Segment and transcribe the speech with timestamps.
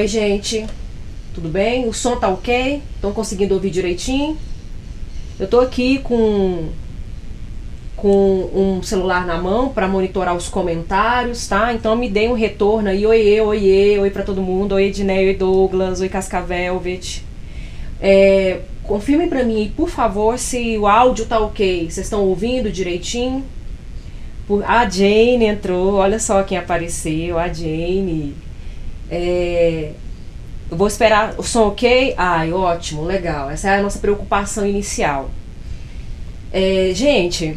[0.00, 0.64] Oi, gente.
[1.34, 1.86] Tudo bem?
[1.86, 2.82] O som tá ok?
[2.94, 4.34] Estão conseguindo ouvir direitinho?
[5.38, 6.70] Eu tô aqui com
[7.96, 11.74] com um celular na mão para monitorar os comentários, tá?
[11.74, 15.34] Então me dê um retorno aí, oiê, oiê, oi para todo mundo, oi Ednei, oi
[15.34, 17.22] Douglas, oi Cascavelvet.
[18.00, 21.90] É, confirmem para mim, por favor, se o áudio tá ok.
[21.90, 23.44] Vocês estão ouvindo direitinho?
[24.66, 28.34] A Jane entrou, olha só quem apareceu, a Jane.
[29.10, 29.92] É,
[30.70, 32.14] eu vou esperar o som ok?
[32.16, 33.50] Ai, ótimo, legal.
[33.50, 35.30] Essa é a nossa preocupação inicial.
[36.52, 37.56] É, gente,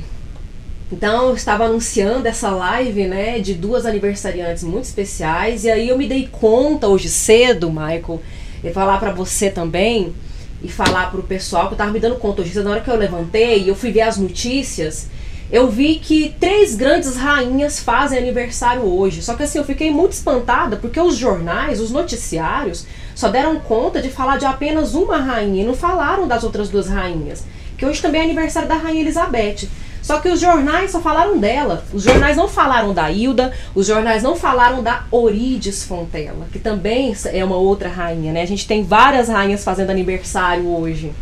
[0.91, 5.97] então eu estava anunciando essa live, né, de duas aniversariantes muito especiais e aí eu
[5.97, 8.21] me dei conta hoje cedo, Michael,
[8.63, 10.13] e falar para você também
[10.61, 12.81] e falar para o pessoal que eu tava me dando conta hoje cedo, na hora
[12.81, 15.07] que eu levantei e eu fui ver as notícias,
[15.53, 19.21] eu vi que três grandes rainhas fazem aniversário hoje.
[19.21, 24.01] Só que assim, eu fiquei muito espantada porque os jornais, os noticiários, só deram conta
[24.01, 27.43] de falar de apenas uma rainha e não falaram das outras duas rainhas.
[27.77, 29.69] Que hoje também é aniversário da Rainha Elizabeth.
[30.01, 31.85] Só que os jornais só falaram dela.
[31.93, 37.15] Os jornais não falaram da Hilda, os jornais não falaram da Orides Fontela, que também
[37.25, 38.41] é uma outra rainha, né?
[38.41, 41.13] A gente tem várias rainhas fazendo aniversário hoje.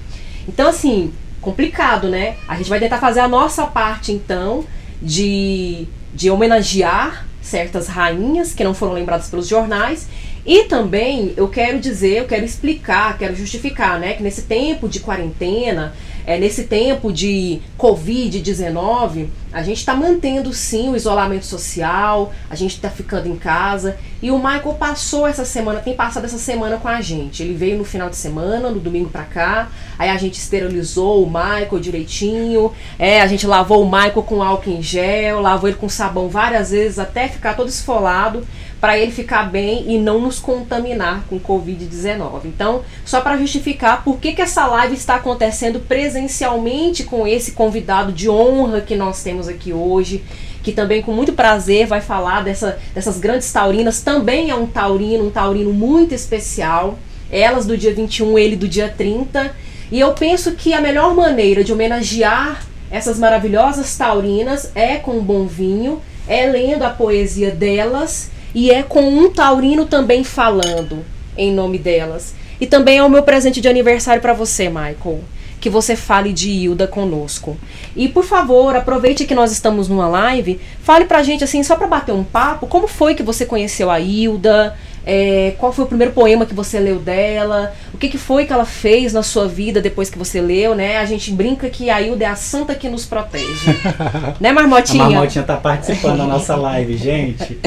[0.47, 1.11] Então, assim,
[1.41, 2.35] complicado, né?
[2.47, 4.63] A gente vai tentar fazer a nossa parte, então,
[5.01, 10.07] de, de homenagear certas rainhas que não foram lembradas pelos jornais
[10.45, 14.99] e também eu quero dizer, eu quero explicar, quero justificar, né, que nesse tempo de
[14.99, 15.93] quarentena,
[16.25, 22.75] é, nesse tempo de Covid-19, a gente está mantendo sim o isolamento social, a gente
[22.75, 23.97] está ficando em casa.
[24.21, 27.43] E o Michael passou essa semana, tem passado essa semana com a gente.
[27.43, 29.69] Ele veio no final de semana, no domingo pra cá.
[29.99, 32.71] Aí a gente esterilizou o Michael direitinho.
[32.97, 36.71] É, a gente lavou o Michael com álcool em gel, lavou ele com sabão várias
[36.71, 38.47] vezes até ficar todo esfolado
[38.81, 42.45] para ele ficar bem e não nos contaminar com Covid-19.
[42.45, 48.11] Então, só para justificar por que, que essa live está acontecendo presencialmente com esse convidado
[48.11, 50.23] de honra que nós temos aqui hoje,
[50.63, 54.01] que também com muito prazer vai falar dessa, dessas grandes taurinas.
[54.01, 56.97] Também é um taurino, um taurino muito especial.
[57.31, 59.55] Elas do dia 21, ele do dia 30.
[59.91, 65.23] E eu penso que a melhor maneira de homenagear essas maravilhosas taurinas é com um
[65.23, 71.05] bom vinho, é lendo a poesia delas e é com um taurino também falando
[71.37, 72.33] em nome delas.
[72.59, 75.21] E também é o meu presente de aniversário para você, Michael.
[75.59, 77.57] Que você fale de Hilda conosco.
[77.95, 81.87] E por favor, aproveite que nós estamos numa live, fale pra gente assim, só para
[81.87, 84.75] bater um papo, como foi que você conheceu a Hilda?
[85.05, 87.73] É, qual foi o primeiro poema que você leu dela?
[87.93, 90.97] O que, que foi que ela fez na sua vida depois que você leu, né?
[90.97, 93.75] A gente brinca que a Hilda é a santa que nos protege.
[94.39, 95.05] né, Marmotinha?
[95.05, 97.59] A Marmotinha tá participando da nossa live, gente.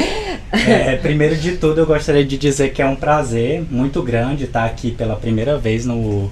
[0.53, 4.65] É, primeiro de tudo, eu gostaria de dizer que é um prazer muito grande estar
[4.65, 6.31] aqui pela primeira vez no,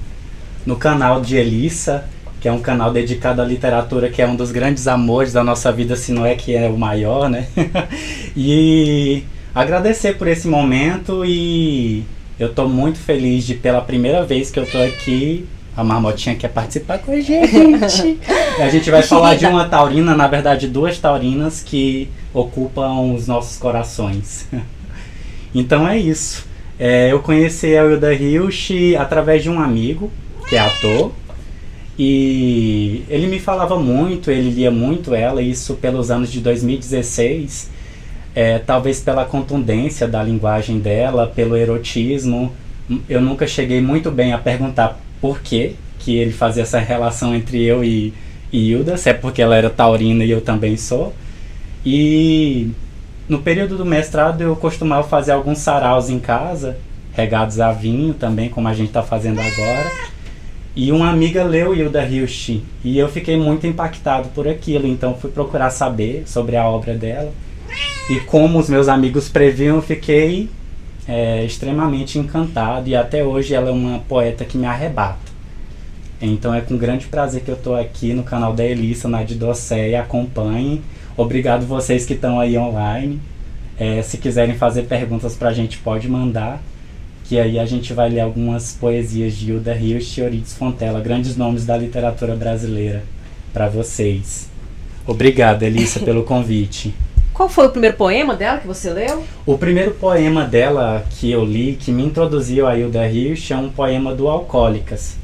[0.64, 2.04] no canal de Elissa,
[2.40, 5.72] que é um canal dedicado à literatura, que é um dos grandes amores da nossa
[5.72, 7.46] vida, se não é que é o maior, né?
[8.36, 9.24] e
[9.54, 12.04] agradecer por esse momento e
[12.38, 15.46] eu estou muito feliz de pela primeira vez que eu estou aqui
[15.76, 18.18] a Marmotinha quer participar com a gente.
[18.60, 23.58] a gente vai falar de uma taurina, na verdade, duas taurinas que ocupam os nossos
[23.58, 24.46] corações.
[25.54, 26.46] então é isso.
[26.78, 30.10] É, eu conheci a Hilda Hilsch através de um amigo,
[30.48, 31.12] que é ator.
[31.98, 37.70] E ele me falava muito, ele lia muito ela, isso pelos anos de 2016.
[38.34, 42.52] É, talvez pela contundência da linguagem dela, pelo erotismo.
[43.08, 47.62] Eu nunca cheguei muito bem a perguntar por que que ele fazia essa relação entre
[47.62, 48.12] eu e,
[48.52, 51.14] Hilda, se é porque ela era taurina e eu também sou.
[51.86, 52.70] E
[53.28, 56.76] no período do mestrado eu costumava fazer alguns saraus em casa,
[57.14, 59.90] regados a vinho também, como a gente está fazendo agora.
[60.74, 65.30] E uma amiga leu Hilda Hilst e eu fiquei muito impactado por aquilo, então fui
[65.30, 67.32] procurar saber sobre a obra dela.
[68.10, 70.50] E como os meus amigos previam, fiquei
[71.06, 75.32] é, extremamente encantado e até hoje ela é uma poeta que me arrebata.
[76.20, 79.34] Então é com grande prazer que eu estou aqui no canal da Elissa, na de
[79.34, 80.80] Docé, acompanhe.
[81.16, 83.20] Obrigado vocês que estão aí online.
[83.78, 86.62] É, se quiserem fazer perguntas para a gente, pode mandar.
[87.24, 91.36] Que aí a gente vai ler algumas poesias de Hilda Rios e Euridice Fontela, grandes
[91.36, 93.02] nomes da literatura brasileira,
[93.52, 94.48] para vocês.
[95.06, 96.94] Obrigado, Elissa, pelo convite.
[97.32, 99.24] Qual foi o primeiro poema dela que você leu?
[99.46, 103.70] O primeiro poema dela que eu li, que me introduziu a Hilda Hirsch, é um
[103.70, 105.16] poema do Alcoólicas.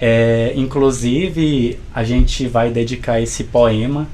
[0.00, 4.06] É, inclusive, a gente vai dedicar esse poema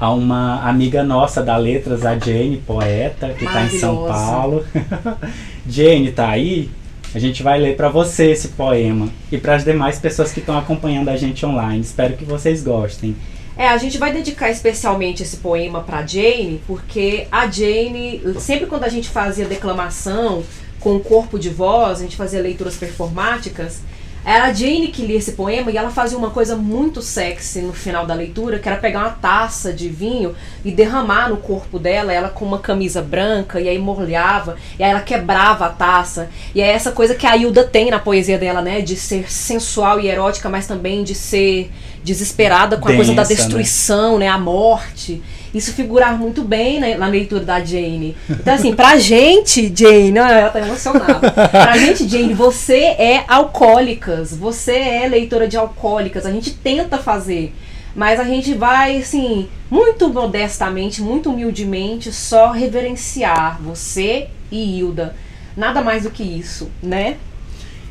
[0.00, 4.64] a uma amiga nossa da Letras, a Jane, poeta, que está em São Paulo.
[5.68, 6.70] Jane, tá aí?
[7.14, 10.58] A gente vai ler para você esse poema e para as demais pessoas que estão
[10.58, 11.80] acompanhando a gente online.
[11.80, 13.16] Espero que vocês gostem.
[13.58, 18.84] É, a gente vai dedicar especialmente esse poema para Jane, porque a Jane, sempre quando
[18.84, 20.44] a gente fazia declamação
[20.78, 23.80] com corpo de voz, a gente fazia leituras performáticas,
[24.24, 27.72] era a Jane que lia esse poema e ela fazia uma coisa muito sexy no
[27.72, 32.12] final da leitura, que era pegar uma taça de vinho e derramar no corpo dela,
[32.12, 36.28] ela com uma camisa branca, e aí molhava, e aí ela quebrava a taça.
[36.54, 38.82] E é essa coisa que a Hilda tem na poesia dela, né?
[38.82, 41.70] De ser sensual e erótica, mas também de ser
[42.02, 43.28] desesperada com a coisa da né?
[43.28, 44.26] destruição, né?
[44.26, 44.30] né?
[44.30, 45.22] A morte
[45.52, 48.16] isso figurar muito bem né, na leitura da Jane.
[48.28, 51.30] Então, assim, pra gente, Jane, ela tá emocionada.
[51.30, 57.54] Pra gente, Jane, você é alcoólicas, você é leitora de alcoólicas, a gente tenta fazer.
[57.94, 65.16] Mas a gente vai, assim, muito modestamente, muito humildemente, só reverenciar você e Hilda.
[65.56, 67.16] Nada mais do que isso, né?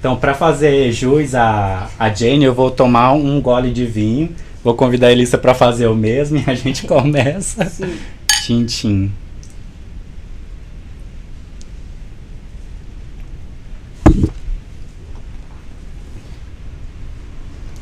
[0.08, 4.34] Então, para fazer jus a, a Jane, eu vou tomar um gole de vinho
[4.64, 7.66] Vou convidar a Elissa para fazer o mesmo e a gente começa.
[7.66, 8.00] Sim.
[8.26, 9.12] Tchim, tchim.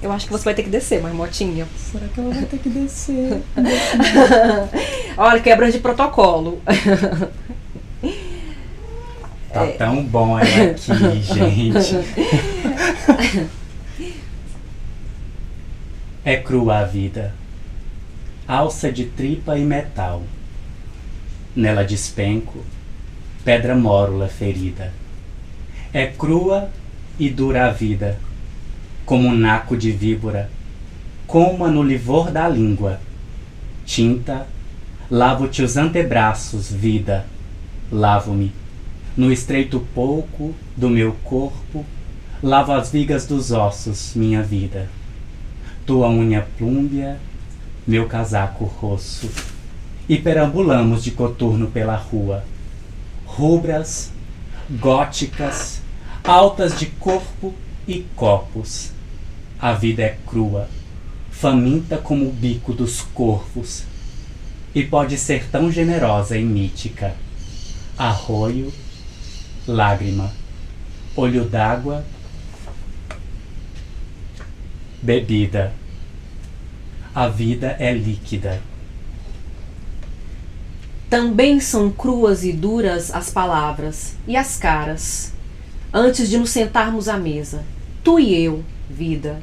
[0.01, 1.67] Eu acho que você vai ter que descer, Marmotinha.
[1.77, 3.43] Será que ela vai ter que descer?
[5.15, 6.59] Olha, quebra de protocolo.
[9.55, 9.71] Tá é.
[9.71, 10.91] tão bom ela aqui,
[11.23, 11.95] gente.
[16.25, 17.33] É crua a vida,
[18.45, 20.23] alça de tripa e metal.
[21.55, 22.65] Nela despenco,
[23.45, 24.91] pedra mórula ferida.
[25.93, 26.69] É crua
[27.17, 28.19] e dura a vida,
[29.05, 30.49] como um naco de víbora,
[31.25, 32.99] coma no livor da língua.
[33.85, 34.47] Tinta,
[35.09, 37.25] lavo-te os antebraços, vida,
[37.89, 38.64] lavo-me.
[39.15, 41.85] No estreito pouco do meu corpo,
[42.43, 44.89] lavo as vigas dos ossos, minha vida
[45.85, 47.19] tua unha plúmbia,
[47.85, 49.29] meu casaco roço,
[50.09, 52.43] e perambulamos de coturno pela rua,
[53.25, 54.11] rubras,
[54.69, 55.81] góticas,
[56.23, 57.53] altas de corpo
[57.87, 58.91] e copos.
[59.59, 60.67] A vida é crua,
[61.29, 63.83] faminta como o bico dos corvos,
[64.73, 67.13] e pode ser tão generosa e mítica.
[67.97, 68.73] Arroio,
[69.67, 70.31] lágrima,
[71.15, 72.05] olho d'água
[75.01, 75.71] bebida.
[77.13, 78.61] A vida é líquida.
[81.09, 85.31] Também são cruas e duras as palavras e as caras.
[85.93, 87.63] Antes de nos sentarmos à mesa,
[88.03, 89.39] tu e eu, vida,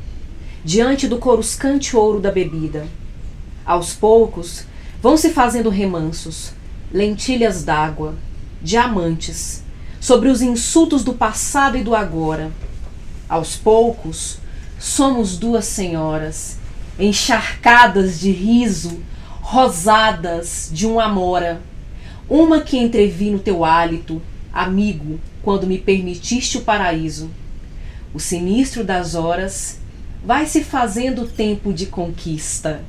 [0.65, 2.87] diante do coruscante ouro da bebida.
[3.65, 4.65] Aos poucos,
[5.01, 6.53] vão se fazendo remansos,
[6.93, 8.17] lentilhas d'água,
[8.61, 9.62] diamantes,
[10.03, 12.53] sobre os insultos do passado e do agora.
[13.27, 14.43] Aos poucos,
[14.83, 16.59] Somos duas senhoras,
[16.99, 18.99] encharcadas de riso,
[19.41, 21.63] rosadas de um amora.
[22.29, 24.21] Uma que entrevi no teu hálito,
[24.53, 27.31] amigo, quando me permitiste o paraíso.
[28.13, 29.79] O sinistro das horas
[30.27, 32.83] vai se fazendo tempo de conquista.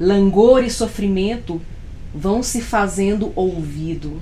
[0.00, 1.60] Langor e sofrimento
[2.14, 4.18] vão se fazendo ouvido.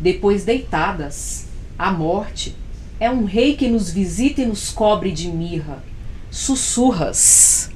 [0.00, 1.46] Depois deitadas,
[1.78, 2.56] a morte
[2.98, 5.84] é um rei que nos visita e nos cobre de mirra.
[6.30, 7.70] Sussurras.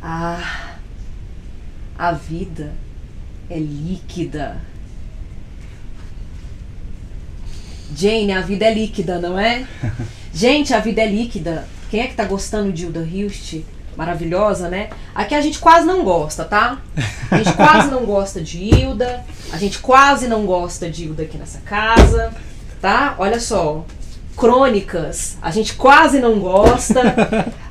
[0.00, 0.76] Ah,
[1.98, 2.72] a vida
[3.50, 4.60] é líquida.
[7.96, 9.66] Jane, a vida é líquida, não é?
[10.32, 11.66] Gente, a vida é líquida.
[11.90, 13.62] Quem é que tá gostando de Hilda Hilst?
[13.96, 14.90] Maravilhosa, né?
[15.14, 16.78] Aqui a gente quase não gosta, tá?
[17.30, 19.24] A gente quase não gosta de Hilda.
[19.52, 22.32] A gente quase não gosta de Hilda aqui nessa casa
[22.84, 23.14] tá?
[23.16, 23.82] Olha só.
[24.36, 27.00] Crônicas, a gente quase não gosta.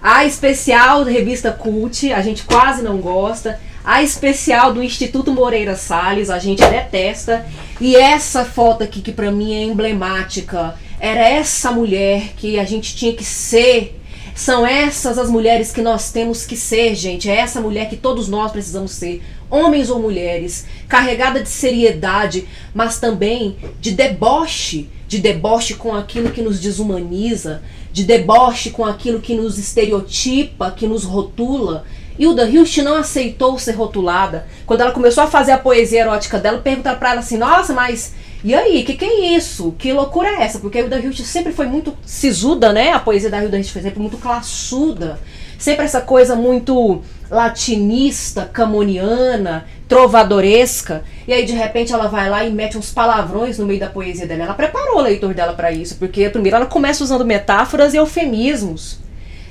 [0.02, 3.60] A especial da revista Cult, a gente quase não gosta.
[3.86, 7.46] A especial do Instituto Moreira Salles, a gente detesta.
[7.80, 12.96] E essa foto aqui que para mim é emblemática, era essa mulher que a gente
[12.96, 14.02] tinha que ser.
[14.36, 17.30] São essas as mulheres que nós temos que ser, gente.
[17.30, 23.00] É essa mulher que todos nós precisamos ser homens ou mulheres, carregada de seriedade, mas
[23.00, 27.62] também de deboche, de deboche com aquilo que nos desumaniza,
[27.92, 31.86] de deboche com aquilo que nos estereotipa, que nos rotula.
[32.18, 34.48] Hilda Hilst não aceitou ser rotulada.
[34.66, 38.14] Quando ela começou a fazer a poesia erótica dela, perguntaram para ela assim: Nossa, mas
[38.44, 39.74] e aí, o que, que é isso?
[39.78, 40.60] Que loucura é essa?
[40.60, 42.92] Porque a Hilda Hilst sempre foi muito sisuda, né?
[42.92, 45.20] A poesia da Hilda Hilst foi sempre muito classuda.
[45.58, 52.52] Sempre essa coisa muito latinista, camoniana, trovadoresca, e aí de repente ela vai lá e
[52.52, 54.44] mete uns palavrões no meio da poesia dela.
[54.44, 59.00] Ela preparou o leitor dela para isso, porque primeiro ela começa usando metáforas e eufemismos.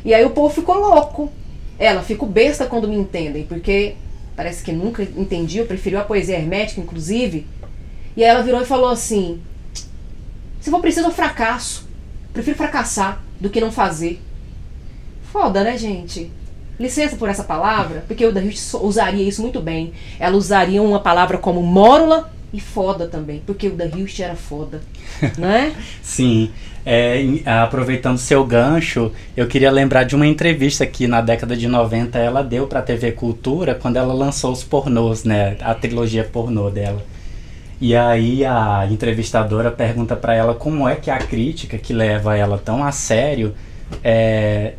[0.05, 1.33] E aí o povo ficou louco.
[1.79, 3.95] Ela, fico besta quando me entendem, porque
[4.37, 7.47] parece que nunca entendiu, preferiu a poesia hermética, inclusive.
[8.17, 9.41] E aí ela virou e falou assim:
[10.61, 11.89] Se for preciso, eu fracasso.
[12.33, 14.21] Prefiro fracassar do que não fazer.
[15.33, 16.31] Foda, né, gente?
[16.79, 18.41] Licença por essa palavra, porque o da
[18.81, 19.93] usaria isso muito bem.
[20.19, 24.81] Ela usaria uma palavra como mórula e foda também, porque o da Hilst era foda,
[25.39, 25.75] né?
[26.03, 26.51] Sim.
[26.85, 32.19] É, aproveitando seu gancho, eu queria lembrar de uma entrevista que na década de 90
[32.19, 35.57] ela deu para a TV Cultura quando ela lançou os pornôs, né?
[35.61, 37.05] A trilogia pornô dela.
[37.83, 42.57] E aí a entrevistadora pergunta para ela como é que a crítica que leva ela
[42.57, 43.57] tão a sério
[44.05, 44.75] é,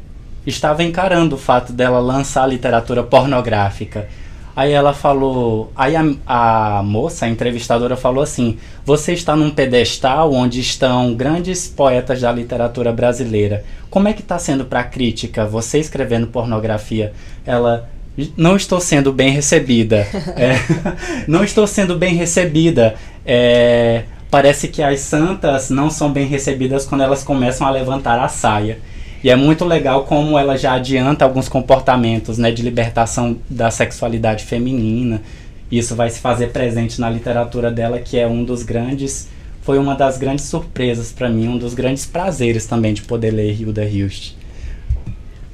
[0.48, 4.08] estava encarando o fato dela lançar literatura pornográfica.
[4.56, 10.32] Aí ela falou, aí a, a, moça, a entrevistadora falou assim: "Você está num pedestal
[10.32, 13.66] onde estão grandes poetas da literatura brasileira.
[13.90, 17.12] Como é que está sendo para a crítica você escrevendo pornografia?"
[17.46, 17.90] Ela
[18.38, 20.08] não estou sendo bem recebida.
[20.36, 20.56] é,
[21.28, 22.96] não estou sendo bem recebida.
[23.26, 28.28] É, parece que as santas não são bem recebidas quando elas começam a levantar a
[28.28, 28.80] saia.
[29.24, 34.44] E é muito legal como ela já adianta alguns comportamentos né, de libertação da sexualidade
[34.44, 35.22] feminina.
[35.72, 39.30] Isso vai se fazer presente na literatura dela, que é um dos grandes.
[39.62, 43.60] Foi uma das grandes surpresas para mim, um dos grandes prazeres também de poder ler
[43.60, 44.36] Hilda Hilst.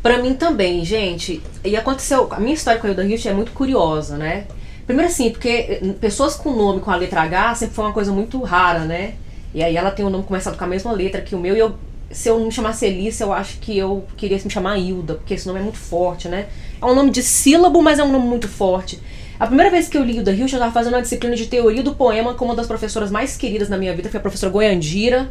[0.01, 1.41] Para mim também, gente.
[1.63, 2.27] E aconteceu.
[2.31, 4.45] A minha história com a Hilda Hilst é muito curiosa, né?
[4.85, 8.11] Primeiro assim, porque eh, pessoas com nome com a letra H sempre foi uma coisa
[8.11, 9.15] muito rara, né?
[9.53, 11.59] E aí ela tem o nome começado com a mesma letra que o meu e
[11.59, 11.75] eu
[12.11, 15.45] se eu me chamasse Elissa, eu acho que eu queria me chamar Hilda, porque esse
[15.45, 16.47] nome é muito forte, né?
[16.81, 18.99] É um nome de sílabo, mas é um nome muito forte.
[19.39, 21.83] A primeira vez que eu li Hilda Hilst, eu estava fazendo uma disciplina de teoria
[21.83, 25.29] do poema com uma das professoras mais queridas na minha vida, foi a professora Goiandira,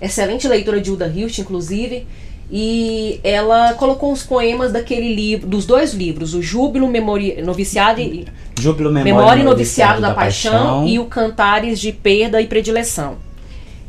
[0.00, 2.06] excelente leitora de Hilda Hilst, inclusive.
[2.50, 8.26] E ela colocou os poemas daquele livro, dos dois livros, o Júbilo Memori Noviciado e
[8.58, 12.46] Júbilo Memória, Memória e Noviciado da, da Paixão, Paixão e o Cantares de Perda e
[12.46, 13.16] Predileção.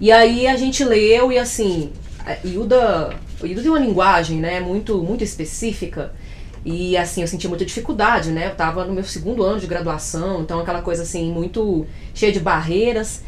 [0.01, 1.91] E aí a gente leu e assim,
[2.43, 3.11] Hilda,
[3.43, 6.13] Hilda tem uma linguagem, né, muito, muito específica.
[6.65, 8.47] E assim, eu senti muita dificuldade, né?
[8.47, 12.41] Eu tava no meu segundo ano de graduação, então aquela coisa assim, muito cheia de
[12.41, 13.21] barreiras.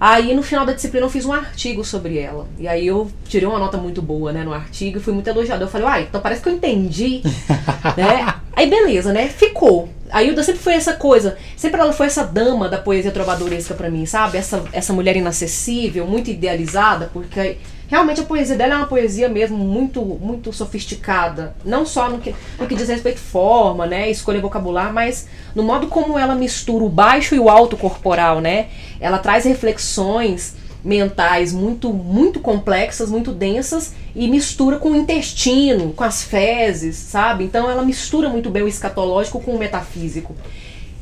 [0.00, 2.46] Aí no final da disciplina eu fiz um artigo sobre ela.
[2.58, 5.64] E aí eu tirei uma nota muito boa, né, no artigo e fui muito elogiada.
[5.64, 7.22] Eu falei, uai, então parece que eu entendi,
[7.96, 8.34] né?
[8.54, 9.28] Aí beleza, né?
[9.28, 9.88] Ficou.
[10.10, 13.90] A Hilda sempre foi essa coisa, sempre ela foi essa dama da poesia trovadoresca para
[13.90, 14.38] mim, sabe?
[14.38, 19.56] Essa, essa mulher inacessível, muito idealizada, porque realmente a poesia dela é uma poesia mesmo
[19.56, 24.40] muito muito sofisticada, não só no que, no que diz respeito à forma, né, escolha
[24.40, 28.68] vocabular, mas no modo como ela mistura o baixo e o alto corporal, né?
[29.00, 30.54] Ela traz reflexões
[30.84, 37.44] mentais muito muito complexas, muito densas e mistura com o intestino, com as fezes, sabe?
[37.44, 40.34] Então ela mistura muito bem o escatológico com o metafísico.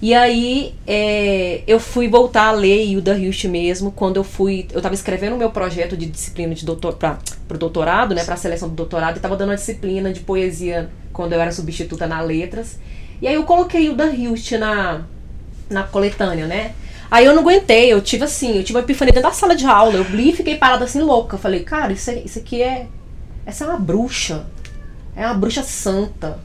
[0.00, 4.66] E aí é, eu fui voltar a ler Hilda Hilst mesmo quando eu fui.
[4.70, 8.22] Eu estava escrevendo o meu projeto de disciplina de doutor, para o doutorado, né?
[8.22, 11.50] Para a seleção do doutorado, e estava dando uma disciplina de poesia quando eu era
[11.50, 12.78] substituta na letras.
[13.22, 15.02] E aí eu coloquei Hilda Hilst na,
[15.70, 16.74] na coletânea, né?
[17.10, 19.64] Aí eu não aguentei, eu tive assim, eu tive uma epifania dentro da sala de
[19.64, 19.94] aula.
[19.94, 21.36] Eu li e fiquei parada assim louca.
[21.36, 22.86] Eu falei, cara, isso, é, isso aqui é.
[23.46, 24.44] Essa é uma bruxa.
[25.14, 26.38] É uma bruxa santa.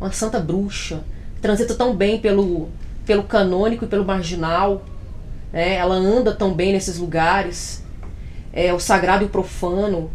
[0.00, 1.04] Uma santa bruxa
[1.40, 2.68] transita tão bem pelo,
[3.04, 4.84] pelo canônico e pelo marginal.
[5.52, 5.74] Né?
[5.74, 7.82] Ela anda tão bem nesses lugares.
[8.52, 10.10] É, o sagrado e o profano.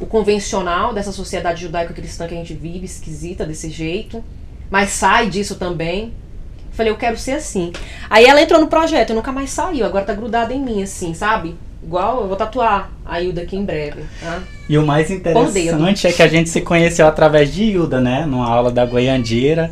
[0.00, 4.24] O convencional dessa sociedade judaico-cristã que a gente vive, esquisita desse jeito.
[4.70, 6.12] Mas sai disso também.
[6.72, 7.72] Falei, eu quero ser assim.
[8.10, 11.54] Aí ela entrou no projeto, nunca mais saiu, agora tá grudada em mim, assim, sabe?
[11.80, 14.02] Igual eu vou tatuar a Hilda aqui em breve.
[14.20, 14.42] Tá?
[14.68, 18.26] E o mais interessante é que a gente se conheceu através de Hilda, né?
[18.26, 19.70] Numa aula da Goiandira.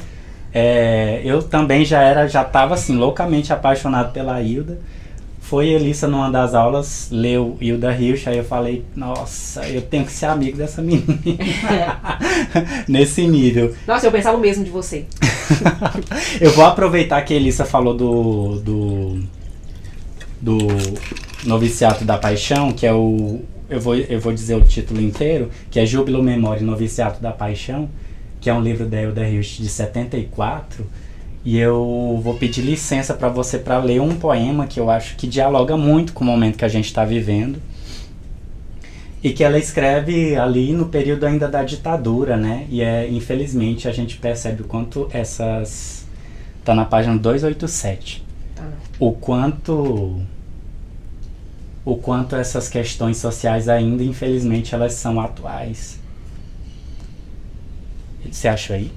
[0.55, 4.79] É, eu também já era, já estava assim, loucamente apaixonado pela Hilda.
[5.41, 10.13] Foi Elissa numa das aulas, leu Hilda Hirsch, aí eu falei, nossa, eu tenho que
[10.13, 11.19] ser amigo dessa menina.
[12.89, 13.75] Nesse nível.
[13.87, 15.05] Nossa, eu pensava o mesmo de você.
[16.41, 19.23] eu vou aproveitar que a Elissa falou do, do,
[20.41, 20.59] do
[21.45, 23.41] Noviciato da Paixão, que é o.
[23.69, 27.33] Eu vou, eu vou dizer o título inteiro, que é Júbilo Memória e Noviciato da
[27.33, 27.91] Paixão
[28.43, 30.85] que é um livro da Hilda Hilst de 74,
[31.45, 35.27] e eu vou pedir licença para você para ler um poema que eu acho que
[35.27, 37.61] dialoga muito com o momento que a gente está vivendo,
[39.25, 42.67] E que ela escreve ali no período ainda da ditadura, né?
[42.69, 46.05] E é, infelizmente, a gente percebe o quanto essas.
[46.65, 48.25] Tá na página 287.
[48.57, 48.65] Tá.
[48.99, 50.21] O quanto.
[51.85, 56.02] O quanto essas questões sociais ainda, infelizmente, elas são atuais.
[58.31, 58.91] Você acha aí?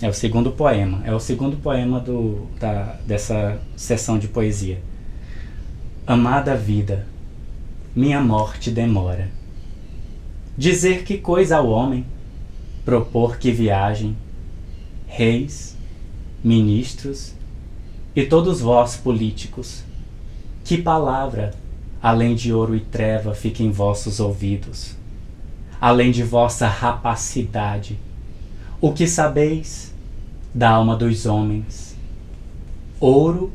[0.00, 1.02] É o segundo poema.
[1.04, 4.82] É o segundo poema do, da, dessa sessão de poesia.
[6.06, 7.06] Amada vida,
[7.94, 9.42] minha morte demora
[10.56, 12.04] Dizer que coisa ao homem,
[12.84, 14.14] propor que viagem,
[15.06, 15.78] reis,
[16.44, 17.34] ministros
[18.14, 19.82] e todos vós políticos,
[20.62, 21.54] que palavra,
[22.02, 24.94] além de ouro e treva, fica em vossos ouvidos,
[25.80, 27.98] além de vossa rapacidade,
[28.82, 29.94] o que sabeis
[30.52, 31.96] da alma dos homens?
[32.98, 33.52] Ouro,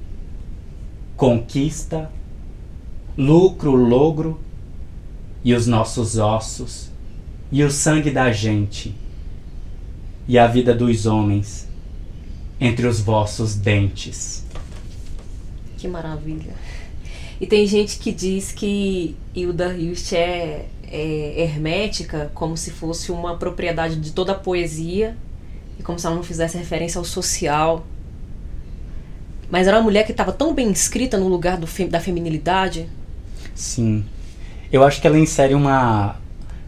[1.18, 2.10] conquista,
[3.18, 4.40] lucro, logro
[5.44, 6.90] e os nossos ossos,
[7.52, 8.96] e o sangue da gente,
[10.30, 11.68] e a vida dos homens
[12.58, 14.46] entre os vossos dentes.
[15.78, 16.56] Que maravilha.
[17.40, 23.38] E tem gente que diz que Hilda Hilst é, é hermética, como se fosse uma
[23.38, 25.16] propriedade de toda a poesia,
[25.80, 27.86] e como se ela não fizesse referência ao social.
[29.50, 32.90] Mas era uma mulher que estava tão bem escrita no lugar do, da feminilidade.
[33.54, 34.04] Sim.
[34.72, 36.16] Eu acho que ela insere uma.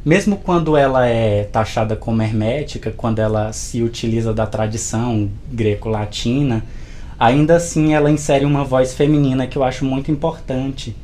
[0.05, 6.63] Mesmo quando ela é taxada como hermética, quando ela se utiliza da tradição greco-latina,
[7.19, 10.95] ainda assim ela insere uma voz feminina que eu acho muito importante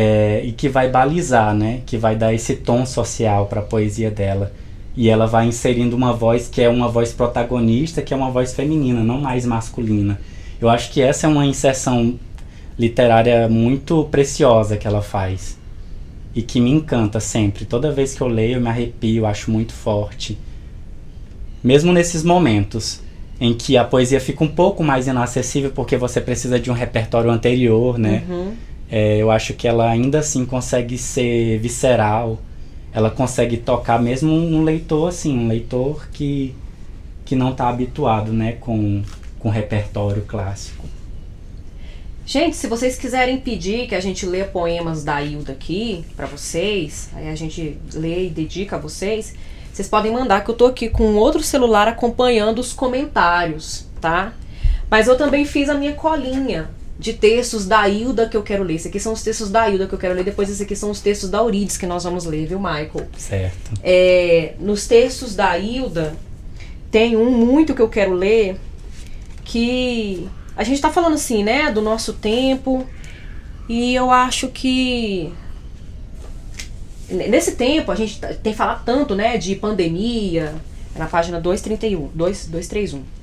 [0.00, 1.80] é, e que vai balizar, né?
[1.84, 4.52] Que vai dar esse tom social para a poesia dela.
[4.96, 8.54] E ela vai inserindo uma voz que é uma voz protagonista, que é uma voz
[8.54, 10.20] feminina, não mais masculina.
[10.60, 12.16] Eu acho que essa é uma inserção
[12.78, 15.58] literária muito preciosa que ela faz
[16.32, 17.64] e que me encanta sempre.
[17.64, 20.38] Toda vez que eu leio, eu me arrepio, acho muito forte.
[21.62, 23.00] Mesmo nesses momentos
[23.40, 27.32] em que a poesia fica um pouco mais inacessível porque você precisa de um repertório
[27.32, 28.22] anterior, né?
[28.28, 28.67] Uhum.
[28.90, 32.38] É, eu acho que ela ainda assim consegue ser visceral.
[32.92, 36.54] Ela consegue tocar mesmo um leitor assim, um leitor que,
[37.24, 39.02] que não está habituado, né, com,
[39.38, 40.86] com repertório clássico.
[42.24, 47.08] Gente, se vocês quiserem pedir que a gente lê poemas da Hilda aqui para vocês,
[47.14, 49.34] aí a gente lê e dedica a vocês,
[49.72, 54.34] vocês podem mandar que eu tô aqui com outro celular acompanhando os comentários, tá?
[54.90, 58.74] Mas eu também fiz a minha colinha de textos da Hilda que eu quero ler.
[58.74, 60.24] Esses aqui são os textos da Hilda que eu quero ler.
[60.24, 63.08] Depois, esses aqui são os textos da Eurides que nós vamos ler, viu, Michael?
[63.16, 63.72] Certo.
[63.82, 66.16] É, nos textos da Hilda,
[66.90, 68.58] tem um muito que eu quero ler
[69.44, 72.84] que a gente está falando assim, né, do nosso tempo,
[73.68, 75.32] e eu acho que
[77.08, 80.54] nesse tempo a gente tá, tem falado tanto, né, de pandemia,
[80.96, 83.17] na página 231, 231.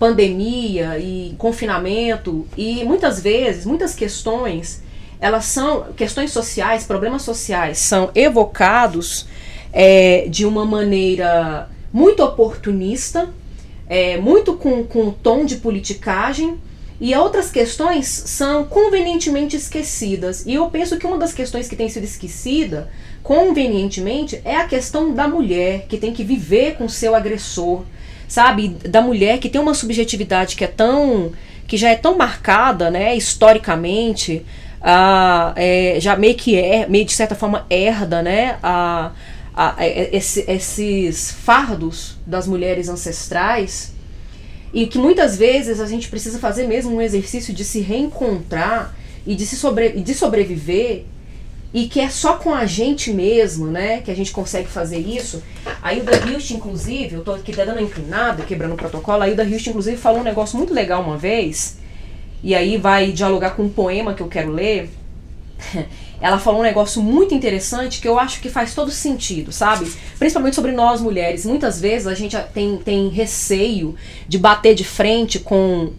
[0.00, 4.82] Pandemia e confinamento e muitas vezes, muitas questões,
[5.20, 9.26] elas são questões sociais, problemas sociais são evocados
[9.72, 13.28] é, de uma maneira muito oportunista,
[13.88, 16.58] é, muito com, com tom de politicagem
[17.00, 20.44] e outras questões são convenientemente esquecidas.
[20.46, 22.90] E eu penso que uma das questões que tem sido esquecida,
[23.22, 27.84] convenientemente, é a questão da mulher que tem que viver com seu agressor,
[28.30, 28.68] sabe?
[28.88, 31.32] Da mulher que tem uma subjetividade que é tão.
[31.66, 34.46] que já é tão marcada, né, historicamente,
[34.80, 39.10] a, é, já meio que é, meio de certa forma herda, né, a,
[39.54, 43.92] a, a esse, esses fardos das mulheres ancestrais
[44.72, 48.94] e que muitas vezes a gente precisa fazer mesmo um exercício de se reencontrar
[49.26, 51.04] e de, se sobre, de sobreviver
[51.72, 55.42] e que é só com a gente mesmo, né, que a gente consegue fazer isso.
[55.80, 59.44] A Hilda Hilst, inclusive, eu tô aqui dando uma inclinada, quebrando o protocolo, a Hilda
[59.44, 61.78] Hilst, inclusive, falou um negócio muito legal uma vez,
[62.42, 64.90] e aí vai dialogar com um poema que eu quero ler.
[66.20, 69.90] ela falou um negócio muito interessante que eu acho que faz todo sentido, sabe?
[70.18, 71.46] Principalmente sobre nós mulheres.
[71.46, 73.94] Muitas vezes a gente tem, tem receio
[74.28, 75.92] de bater de frente com,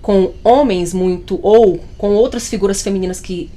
[0.00, 3.50] com homens muito, ou com outras figuras femininas que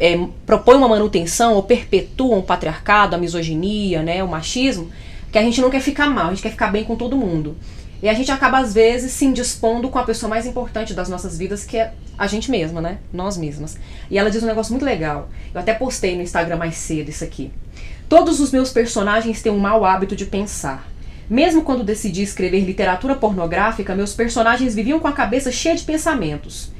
[0.00, 4.90] é, propõem uma manutenção ou perpetuam o patriarcado, a misoginia, né, o machismo,
[5.30, 7.54] que a gente não quer ficar mal, a gente quer ficar bem com todo mundo.
[8.02, 11.36] E a gente acaba, às vezes, se indispondo com a pessoa mais importante das nossas
[11.36, 12.96] vidas, que é a gente mesma, né?
[13.12, 13.76] Nós mesmas.
[14.10, 15.28] E ela diz um negócio muito legal.
[15.52, 17.52] Eu até postei no Instagram mais cedo isso aqui.
[18.08, 20.88] Todos os meus personagens têm um mau hábito de pensar.
[21.28, 26.72] Mesmo quando decidi escrever literatura pornográfica, meus personagens viviam com a cabeça cheia de pensamentos.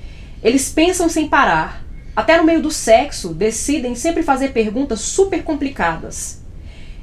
[0.42, 1.84] Eles pensam sem parar,
[2.20, 6.40] até no meio do sexo, decidem sempre fazer perguntas super complicadas.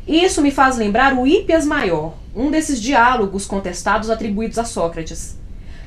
[0.07, 5.35] Isso me faz lembrar o Hípias Maior, um desses diálogos contestados atribuídos a Sócrates.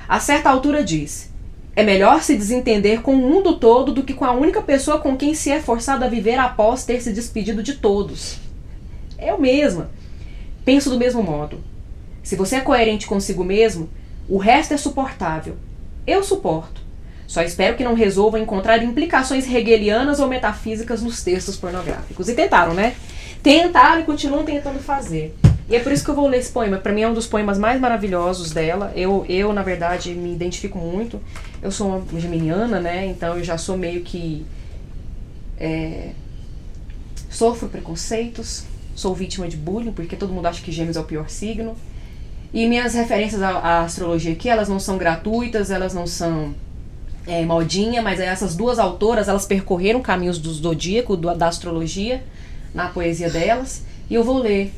[0.08, 1.30] A certa altura diz:
[1.76, 5.16] É melhor se desentender com o mundo todo do que com a única pessoa com
[5.16, 8.38] quem se é forçado a viver após ter se despedido de todos.
[9.16, 9.90] Eu mesma
[10.64, 11.62] penso do mesmo modo.
[12.22, 13.88] Se você é coerente consigo mesmo,
[14.28, 15.56] o resto é suportável.
[16.04, 16.79] Eu suporto.
[17.30, 22.28] Só espero que não resolva encontrar implicações hegelianas ou metafísicas nos textos pornográficos.
[22.28, 22.96] E tentaram, né?
[23.40, 25.36] Tentaram e continuam tentando fazer.
[25.68, 26.78] E é por isso que eu vou ler esse poema.
[26.78, 28.92] Para mim é um dos poemas mais maravilhosos dela.
[28.96, 31.20] Eu, eu, na verdade, me identifico muito.
[31.62, 33.06] Eu sou uma geminiana, né?
[33.06, 34.44] Então eu já sou meio que.
[35.56, 36.10] É,
[37.28, 38.64] sofro preconceitos,
[38.96, 41.76] sou vítima de bullying, porque todo mundo acha que Gêmeos é o pior signo.
[42.52, 46.52] E minhas referências à, à astrologia aqui, elas não são gratuitas, elas não são
[47.26, 52.24] é, modinha, mas essas duas autoras, elas percorreram caminhos do zodíaco, do, da astrologia,
[52.74, 53.85] na poesia delas.
[54.09, 54.72] E eu vou ler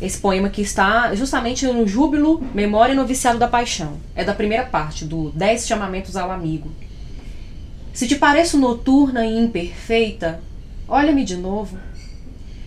[0.00, 3.98] esse poema que está justamente no Júbilo, Memória e Noviciado da Paixão.
[4.14, 6.70] É da primeira parte, do Dez Chamamentos ao Amigo.
[7.92, 10.40] Se te pareço noturna e imperfeita,
[10.88, 11.76] olha-me de novo.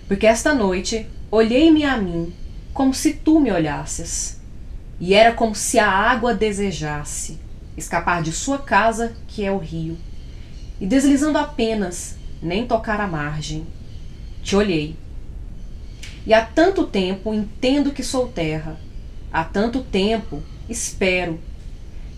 [0.08, 2.32] Porque esta noite olhei-me a mim
[2.74, 4.40] como se tu me olhasses.
[5.00, 7.43] E era como se a água desejasse
[7.78, 9.98] escapar de sua casa, que é o rio,
[10.80, 13.66] e deslizando apenas, nem tocar a margem.
[14.42, 14.96] Te olhei.
[16.26, 18.78] E há tanto tempo entendo que sou terra,
[19.32, 21.40] há tanto tempo espero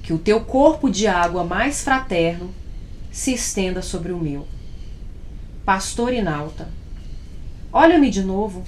[0.04, 2.54] que o teu corpo de água mais fraterno
[3.12, 4.48] se estenda sobre o meu.
[5.63, 6.70] Pastor Inalta,
[7.74, 8.63] olha-me de novo,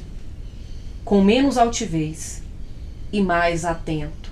[1.06, 2.42] com menos altivez
[3.14, 4.27] e mais atento.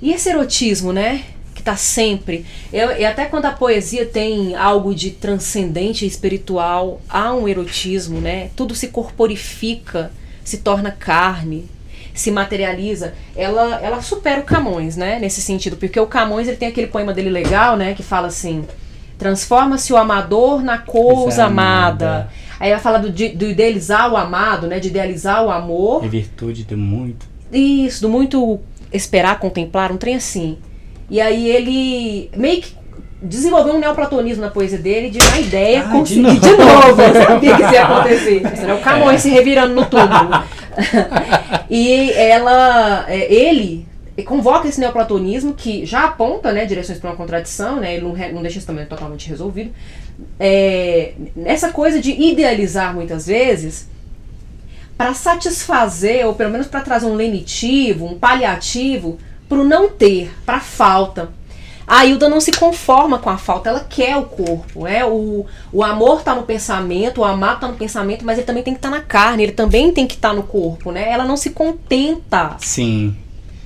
[0.00, 1.24] E esse erotismo, né?
[1.54, 2.46] Que tá sempre.
[2.72, 8.20] Eu, e até quando a poesia tem algo de transcendente e espiritual, há um erotismo,
[8.20, 8.50] né?
[8.54, 10.12] Tudo se corporifica,
[10.44, 11.68] se torna carne,
[12.14, 13.14] se materializa.
[13.36, 15.18] Ela, ela supera o Camões, né?
[15.18, 15.76] Nesse sentido.
[15.76, 17.94] Porque o Camões ele tem aquele poema dele legal, né?
[17.94, 18.64] Que fala assim.
[19.18, 22.30] Transforma-se o amador na coisa amada.
[22.60, 24.78] Aí ela fala do, do idealizar o amado, né?
[24.78, 26.04] De idealizar o amor.
[26.04, 27.26] É virtude do muito.
[27.52, 28.60] Isso, do muito
[28.92, 30.58] esperar, contemplar, um trem assim.
[31.10, 32.76] E aí ele meio que
[33.20, 36.40] desenvolveu um neoplatonismo na poesia dele de uma ideia ah, conseguir de novo.
[36.40, 37.02] de novo.
[37.02, 38.42] Eu sabia que isso ia acontecer.
[38.72, 39.18] O Camões é.
[39.18, 40.04] se revirando no tubo.
[41.68, 43.86] e ela, é, ele
[44.24, 48.42] convoca esse neoplatonismo que já aponta né, direções para uma contradição, né, ele não, não
[48.42, 49.70] deixa isso também totalmente resolvido.
[50.38, 51.12] É,
[51.44, 53.88] essa coisa de idealizar muitas vezes
[54.98, 59.16] para satisfazer, ou pelo menos para trazer um lenitivo, um paliativo,
[59.48, 61.30] para o não ter, para a falta.
[61.86, 64.86] A Hilda não se conforma com a falta, ela quer o corpo.
[64.86, 65.06] É?
[65.06, 68.74] O, o amor está no pensamento, o amar está no pensamento, mas ele também tem
[68.74, 70.90] que estar tá na carne, ele também tem que estar tá no corpo.
[70.90, 71.10] Né?
[71.10, 72.56] Ela não se contenta.
[72.58, 73.16] Sim.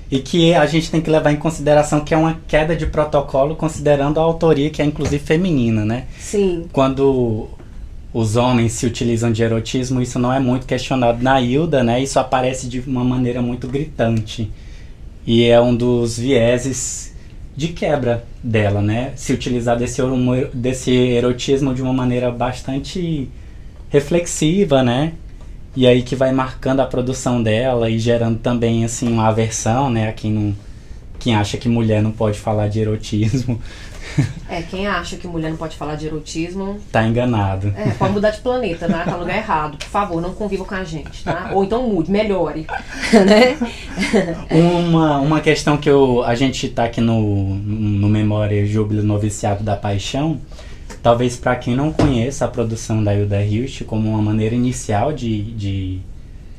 [0.09, 3.57] E que a gente tem que levar em consideração que é uma queda de protocolo,
[3.57, 6.05] considerando a autoria, que é inclusive feminina, né?
[6.21, 6.69] Sim.
[6.71, 7.49] Quando
[8.13, 12.03] os homens se utilizam de erotismo, isso não é muito questionado na Hilda, né?
[12.03, 14.51] Isso aparece de uma maneira muito gritante.
[15.27, 17.15] E é um dos vieses
[17.57, 19.13] de quebra dela, né?
[19.17, 20.03] Se utilizar desse,
[20.53, 23.29] desse erotismo de uma maneira bastante
[23.89, 25.13] reflexiva, né?
[25.75, 30.09] E aí que vai marcando a produção dela e gerando também, assim, uma aversão, né?
[30.09, 30.55] A quem, não,
[31.23, 33.61] quem acha que mulher não pode falar de erotismo.
[34.49, 36.81] É, quem acha que mulher não pode falar de erotismo.
[36.91, 37.73] Tá enganado.
[37.77, 39.03] É, pode mudar de planeta, né?
[39.05, 39.79] Tá no lugar errado.
[39.79, 41.53] Por favor, não conviva com a gente, tá?
[41.55, 42.67] Ou então mude, melhore.
[43.25, 43.57] né?
[44.51, 49.77] Uma, uma questão que eu, a gente tá aqui no, no Memória Júbilo Noviciado da
[49.77, 50.41] Paixão.
[51.01, 55.43] Talvez para quem não conheça a produção da Hilda Hilst como uma maneira inicial de,
[55.53, 56.01] de,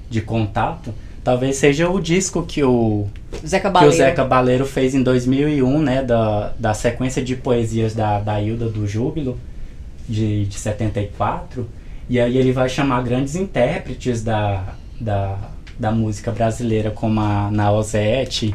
[0.09, 3.07] de contato, talvez seja o disco que o
[3.45, 8.19] Zeca que o Zeca Baleiro fez em 2001, né, da, da sequência de poesias da,
[8.19, 9.39] da Hilda do Júbilo,
[10.07, 11.67] de, de 74.
[12.09, 15.37] E aí ele vai chamar grandes intérpretes da, da,
[15.79, 18.53] da música brasileira, como a Naozete,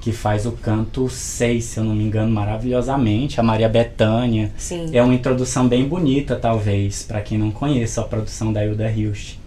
[0.00, 3.40] que faz o canto 6, se eu não me engano, maravilhosamente.
[3.40, 4.52] A Maria Bethânia.
[4.56, 4.90] Sim.
[4.92, 9.41] É uma introdução bem bonita, talvez, para quem não conhece a produção da Hilda Hilst.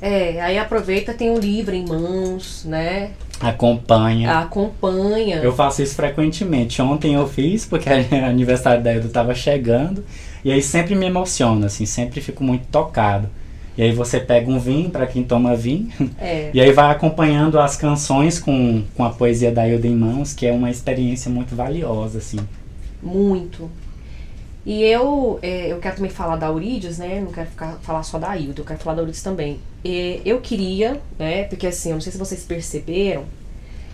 [0.00, 3.10] É, aí aproveita, tem um livro em mãos, né?
[3.40, 4.38] Acompanha.
[4.38, 5.36] Acompanha.
[5.36, 6.80] Eu faço isso frequentemente.
[6.82, 10.04] Ontem eu fiz, porque o aniversário da Edu estava chegando.
[10.44, 13.28] E aí sempre me emociona, assim, sempre fico muito tocado.
[13.76, 16.50] E aí você pega um vinho, para quem toma vinho, é.
[16.52, 20.46] e aí vai acompanhando as canções com, com a poesia da Hilda em mãos, que
[20.46, 22.38] é uma experiência muito valiosa, assim.
[23.00, 23.70] Muito,
[24.66, 27.20] E eu, é, eu quero também falar da Aurides, né?
[27.20, 29.60] Não quero ficar, falar só da Ailton, eu quero falar da Aurides também.
[29.84, 31.44] E eu queria, né?
[31.44, 33.24] Porque assim, eu não sei se vocês perceberam,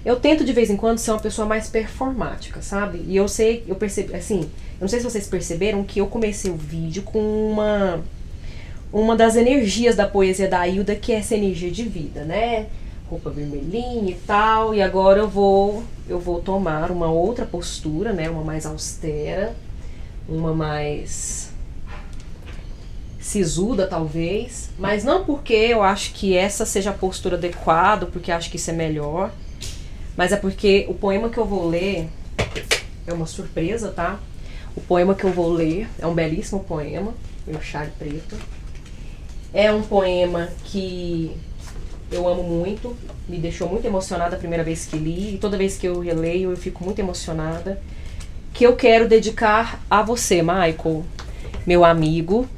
[0.05, 3.03] eu tento de vez em quando ser uma pessoa mais performática, sabe?
[3.07, 6.51] E eu sei, eu percebi, assim, eu não sei se vocês perceberam que eu comecei
[6.51, 8.03] o vídeo com uma
[8.93, 12.67] uma das energias da poesia da Hilda, que é essa energia de vida, né?
[13.11, 14.75] Roupa vermelhinha e tal.
[14.75, 18.31] E agora eu vou eu vou tomar uma outra postura, né?
[18.31, 19.55] Uma mais austera,
[20.29, 21.54] uma mais
[23.35, 28.49] sisuda talvez, mas não porque eu acho que essa seja a postura adequada, porque acho
[28.49, 29.33] que isso é melhor
[30.17, 32.09] mas é porque o poema que eu vou ler
[33.07, 34.19] é uma surpresa, tá?
[34.77, 37.13] O poema que eu vou ler é um belíssimo poema,
[37.47, 38.37] Meu Chá Preto.
[39.53, 41.37] É um poema que
[42.11, 42.97] eu amo muito,
[43.29, 46.51] me deixou muito emocionada a primeira vez que li, e toda vez que eu releio
[46.51, 47.81] eu fico muito emocionada.
[48.53, 51.05] Que eu quero dedicar a você, Michael,
[51.67, 52.49] meu amigo,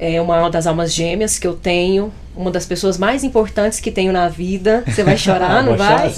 [0.00, 4.14] é uma das almas gêmeas que eu tenho, uma das pessoas mais importantes que tenho
[4.14, 4.82] na vida.
[4.86, 6.10] Você vai chorar, não vai?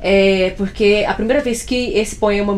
[0.00, 2.56] É, porque a primeira vez que esse poema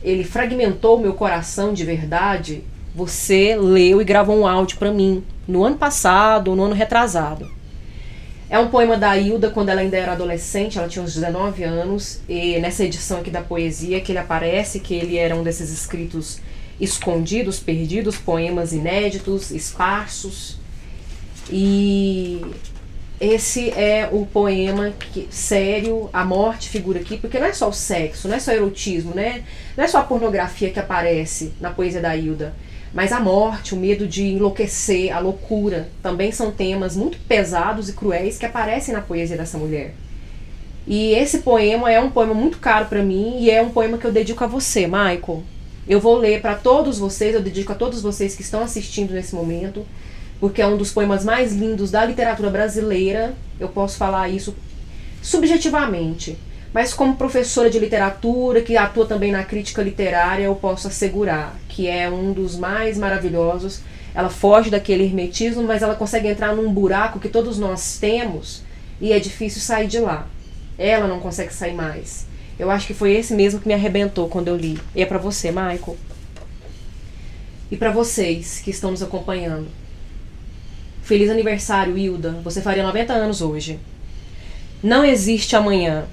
[0.00, 2.62] ele fragmentou meu coração de verdade,
[2.94, 7.50] você leu e gravou um áudio para mim no ano passado, no ano retrasado.
[8.48, 12.20] É um poema da Hilda quando ela ainda era adolescente, ela tinha uns 19 anos,
[12.28, 16.38] e nessa edição aqui da poesia que ele aparece que ele era um desses escritos
[16.80, 20.58] escondidos, perdidos, poemas inéditos, esparsos.
[21.50, 22.40] E
[23.20, 27.72] esse é o poema que, sério, a morte figura aqui, porque não é só o
[27.72, 29.44] sexo, não é só o erotismo, né?
[29.76, 32.54] Não é só a pornografia que aparece na poesia da Hilda,
[32.92, 37.94] mas a morte, o medo de enlouquecer, a loucura, também são temas muito pesados e
[37.94, 39.94] cruéis que aparecem na poesia dessa mulher.
[40.86, 44.06] E esse poema é um poema muito caro para mim e é um poema que
[44.06, 45.42] eu dedico a você, Michael.
[45.88, 49.34] Eu vou ler para todos vocês, eu dedico a todos vocês que estão assistindo nesse
[49.34, 49.86] momento
[50.40, 53.34] porque é um dos poemas mais lindos da literatura brasileira.
[53.58, 54.54] Eu posso falar isso
[55.22, 56.38] subjetivamente,
[56.72, 61.88] mas como professora de literatura, que atua também na crítica literária, eu posso assegurar que
[61.88, 63.80] é um dos mais maravilhosos.
[64.14, 68.62] Ela foge daquele hermetismo, mas ela consegue entrar num buraco que todos nós temos
[69.00, 70.26] e é difícil sair de lá.
[70.78, 72.25] Ela não consegue sair mais.
[72.58, 74.78] Eu acho que foi esse mesmo que me arrebentou quando eu li.
[74.94, 75.96] E é para você, Michael.
[77.70, 79.68] E para vocês que estão nos acompanhando.
[81.02, 82.32] Feliz aniversário, Hilda.
[82.42, 83.78] Você faria 90 anos hoje.
[84.82, 86.06] Não existe amanhã.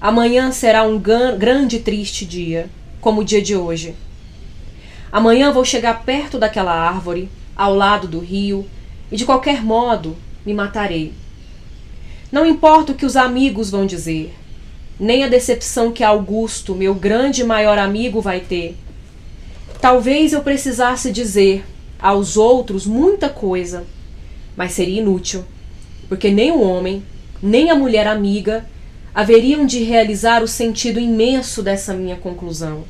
[0.00, 2.68] Amanhã será um grande e triste dia,
[3.00, 3.94] como o dia de hoje.
[5.10, 8.66] Amanhã vou chegar perto daquela árvore, ao lado do rio,
[9.12, 11.12] e de qualquer modo me matarei.
[12.32, 14.34] Não importa o que os amigos vão dizer,
[14.98, 18.76] nem a decepção que Augusto, meu grande e maior amigo, vai ter.
[19.80, 21.64] Talvez eu precisasse dizer
[21.98, 23.84] aos outros muita coisa,
[24.56, 25.44] mas seria inútil,
[26.08, 27.02] porque nem o homem,
[27.42, 28.64] nem a mulher amiga
[29.14, 32.84] haveriam de realizar o sentido imenso dessa minha conclusão.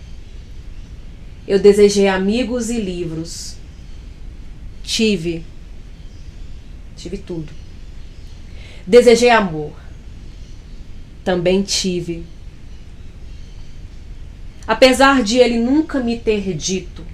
[1.47, 3.57] Eu desejei amigos e livros.
[4.83, 5.45] Tive.
[6.97, 7.53] Tive tudo.
[8.87, 9.84] Desejei amor.
[11.25, 12.25] Também tive.
[14.67, 17.05] Apesar de ele nunca me ter dito,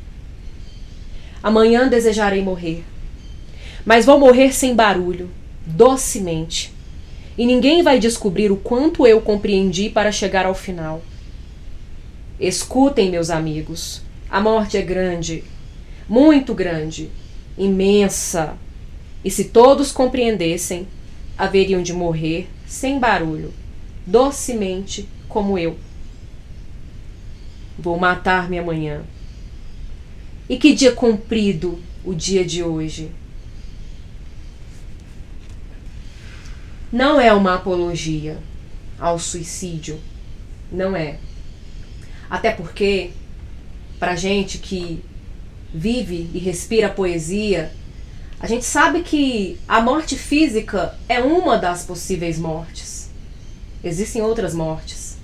[1.43, 2.85] Amanhã desejarei morrer.
[3.85, 5.31] Mas vou morrer sem barulho,
[5.65, 6.73] docemente.
[7.39, 11.03] E ninguém vai descobrir o quanto eu compreendi para chegar ao final.
[12.39, 14.03] Escutem, meus amigos.
[14.29, 15.43] A morte é grande,
[16.07, 17.11] muito grande,
[17.57, 18.55] imensa.
[19.25, 20.87] E se todos compreendessem,
[21.39, 23.53] haveriam de morrer sem barulho,
[24.07, 25.79] docemente como eu.
[27.79, 29.03] Vou matar-me amanhã.
[30.49, 33.11] E que dia comprido o dia de hoje.
[36.93, 38.39] Não é uma apologia
[38.99, 40.01] ao suicídio.
[40.71, 41.19] Não é.
[42.29, 43.11] Até porque,
[43.99, 45.03] para gente que
[45.73, 47.73] vive e respira poesia,
[48.41, 53.00] a gente sabe que a morte física é uma das possíveis mortes.
[53.83, 55.17] Existem outras mortes.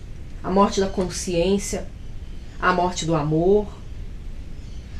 [0.42, 1.86] A morte da consciência,
[2.60, 3.66] a morte do amor,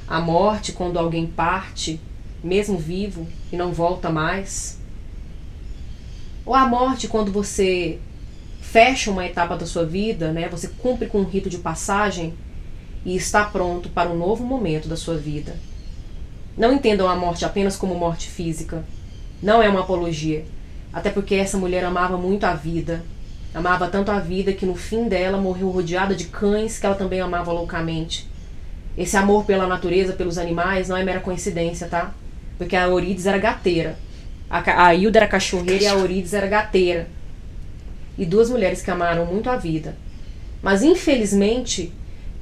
[0.07, 2.01] a morte quando alguém parte,
[2.45, 4.79] mesmo vivo, e não volta mais.
[6.45, 7.99] Ou a morte quando você
[8.61, 10.49] fecha uma etapa da sua vida, né?
[10.49, 12.35] Você cumpre com um rito de passagem
[13.05, 15.57] e está pronto para um novo momento da sua vida.
[16.57, 18.85] Não entendam a morte apenas como morte física.
[19.43, 20.45] Não é uma apologia.
[20.93, 23.05] Até porque essa mulher amava muito a vida.
[23.57, 27.23] Amava tanto a vida que no fim dela morreu rodeada de cães que ela também
[27.23, 28.29] amava loucamente.
[28.99, 32.13] esse amor pela natureza, pelos animais, não é mera coincidência, tá?
[32.59, 33.97] Porque a Eurides era gateira.
[34.51, 37.09] A, a Hilda era cachorreira e a Eurides era gateira.
[38.19, 39.97] E duas mulheres que amaram muito a vida.
[40.63, 41.91] Mas infelizmente,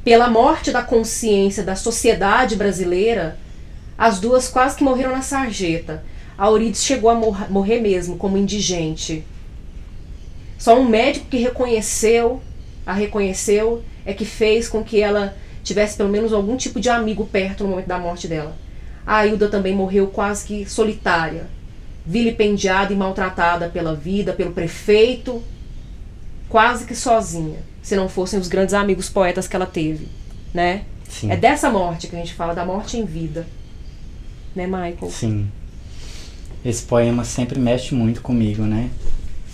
[0.02, 3.38] pela morte da consciência da sociedade brasileira,
[3.96, 6.02] as duas quase que morreram na sarjeta.
[6.36, 9.24] A Eurides chegou a mor morrer mesmo como indigente.
[10.64, 12.40] Só um médico que reconheceu,
[12.86, 17.26] a reconheceu, é que fez com que ela tivesse pelo menos algum tipo de amigo
[17.26, 18.56] perto no momento da morte dela.
[19.06, 21.48] A Hilda também morreu quase que solitária,
[22.06, 25.42] vilipendiada e maltratada pela vida, pelo prefeito,
[26.48, 30.08] quase que sozinha, se não fossem os grandes amigos poetas que ela teve,
[30.54, 30.84] né?
[31.10, 31.30] Sim.
[31.30, 33.46] É dessa morte que a gente fala, da morte em vida.
[34.56, 35.10] Né, Michael?
[35.10, 35.46] Sim.
[36.64, 38.88] Esse poema sempre mexe muito comigo, né?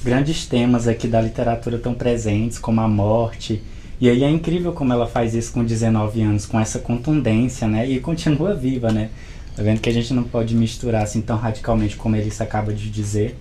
[0.03, 3.63] Grandes temas aqui da literatura tão presentes, como a morte,
[4.01, 7.87] e aí é incrível como ela faz isso com 19 anos, com essa contundência, né?
[7.87, 9.11] E continua viva, né?
[9.55, 12.89] Tá vendo que a gente não pode misturar assim tão radicalmente como Elissa acaba de
[12.89, 13.37] dizer,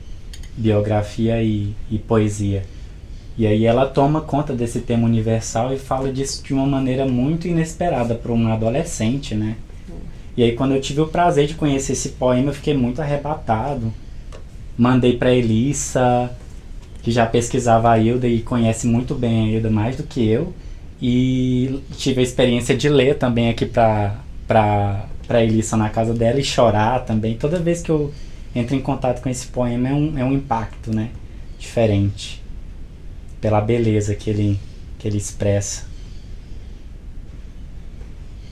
[0.57, 2.65] biografia e, e poesia.
[3.37, 7.47] E aí ela toma conta desse tema universal e fala disso de uma maneira muito
[7.47, 9.55] inesperada para um adolescente, né?
[10.35, 13.93] E aí quando eu tive o prazer de conhecer esse poema, eu fiquei muito arrebatado.
[14.77, 16.29] Mandei para Elissa,
[17.11, 20.53] já pesquisava a Hilda e conhece muito bem a Hilda mais do que eu.
[21.01, 26.39] E tive a experiência de ler também aqui pra, pra, pra Elissa na casa dela
[26.39, 27.37] e chorar também.
[27.37, 28.13] Toda vez que eu
[28.53, 31.09] entro em contato com esse poema é um, é um impacto, né?
[31.57, 32.41] Diferente.
[33.39, 34.59] Pela beleza que ele,
[34.97, 35.85] que ele expressa.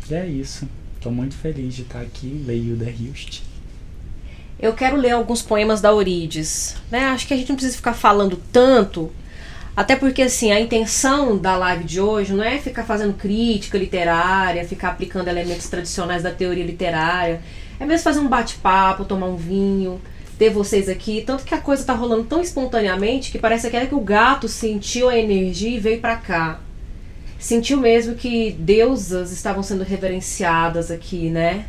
[0.09, 0.67] E é isso.
[0.95, 3.46] Estou muito feliz de estar aqui, ler Hilda Hilst
[4.59, 6.75] eu quero ler alguns poemas da Orides.
[6.89, 7.05] Né?
[7.05, 9.11] Acho que a gente não precisa ficar falando tanto,
[9.75, 14.67] até porque assim, a intenção da live de hoje não é ficar fazendo crítica literária,
[14.67, 17.41] ficar aplicando elementos tradicionais da teoria literária.
[17.79, 20.01] É mesmo fazer um bate-papo, tomar um vinho,
[20.39, 21.23] ter vocês aqui.
[21.23, 25.09] Tanto que a coisa tá rolando tão espontaneamente que parece que, que o gato sentiu
[25.09, 26.59] a energia e veio para cá.
[27.37, 31.65] Sentiu mesmo que deusas estavam sendo reverenciadas aqui, né?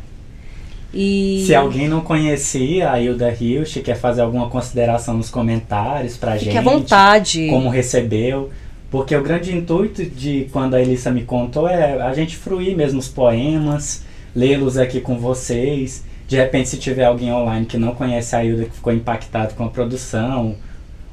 [0.93, 1.43] E...
[1.45, 6.45] Se alguém não conhecia a Hilda Hilst, quer fazer alguma consideração nos comentários pra Fique
[6.45, 6.57] gente.
[6.57, 7.47] à vontade.
[7.47, 8.49] Como recebeu.
[8.89, 12.99] Porque o grande intuito de quando a Elissa me contou é a gente fruir mesmo
[12.99, 14.03] os poemas,
[14.35, 16.03] lê-los aqui com vocês.
[16.27, 19.63] De repente, se tiver alguém online que não conhece a Hilda, que ficou impactado com
[19.63, 20.55] a produção,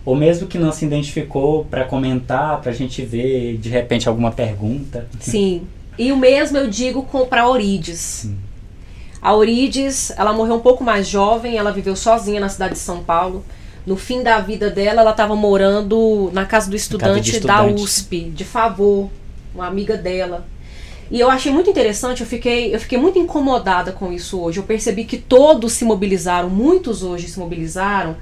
[0.06, 4.30] ou mesmo que não se identificou para comentar, para a gente ver de repente alguma
[4.30, 5.06] pergunta.
[5.20, 5.62] Sim.
[5.98, 7.98] E o mesmo eu digo para Orides.
[7.98, 8.36] Sim.
[9.20, 13.02] A Orides, ela morreu um pouco mais jovem, ela viveu sozinha na cidade de São
[13.02, 13.44] Paulo.
[13.86, 17.82] No fim da vida dela, ela estava morando na casa do estudante, casa estudante, da
[17.82, 19.08] USP, de favor,
[19.54, 20.46] uma amiga dela.
[21.08, 24.58] E eu achei muito interessante, eu fiquei, eu fiquei muito incomodada com isso hoje.
[24.58, 28.16] Eu percebi que todos se mobilizaram, muitos hoje se mobilizaram.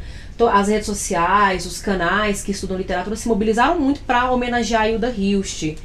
[0.52, 5.14] As redes sociais, os canais que estudam literatura se mobilizaram muito para homenagear a Hilda
[5.16, 5.76] Hilst.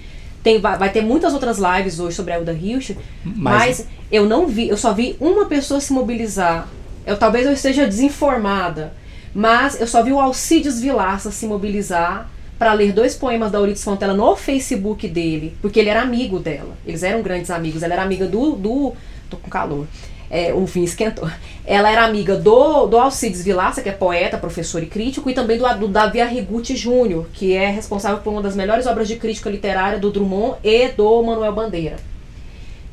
[0.43, 4.25] Tem, vai, vai, ter muitas outras lives hoje sobre a Hilda Hilst, mas, mas eu
[4.25, 6.67] não vi, eu só vi uma pessoa se mobilizar.
[7.05, 8.93] Eu talvez eu esteja desinformada,
[9.33, 13.85] mas eu só vi o Alcides Vilaça se mobilizar para ler dois poemas da Euridice
[13.85, 16.77] Fontela no Facebook dele, porque ele era amigo dela.
[16.85, 17.81] Eles eram grandes amigos.
[17.81, 18.51] Ela era amiga do.
[18.51, 18.93] do
[19.29, 19.87] tô com calor.
[20.29, 21.29] É, o vinho esquentou.
[21.65, 25.57] Ela era amiga do, do Alcides Vilaça, que é poeta, professor e crítico, e também
[25.57, 29.49] do, do Davi Arrigucci Júnior, que é responsável por uma das melhores obras de crítica
[29.49, 31.97] literária do Drummond e do Manuel Bandeira.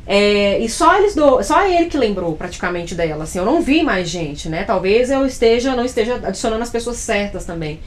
[0.06, 3.24] É, e só eles do, só ele que lembrou praticamente dela.
[3.24, 4.62] Assim, eu não vi mais gente, né?
[4.62, 7.80] Talvez eu esteja não esteja adicionando as pessoas certas também.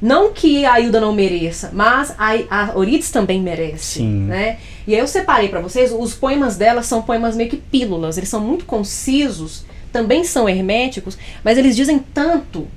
[0.00, 4.26] Não que a Hilda não mereça, mas a, a Orides também merece, Sim.
[4.26, 4.58] né?
[4.86, 8.28] E aí eu separei para vocês, os poemas dela são poemas meio que pílulas, eles
[8.28, 12.68] são muito concisos, também são herméticos, mas eles dizem tanto,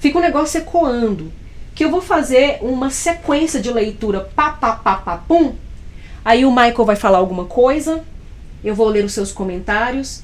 [0.00, 1.30] fica um negócio ecoando,
[1.74, 5.54] que eu vou fazer uma sequência de leitura pá, pá, pá, pá, pum.
[6.24, 8.02] Aí o Michael vai falar alguma coisa,
[8.62, 10.22] eu vou ler os seus comentários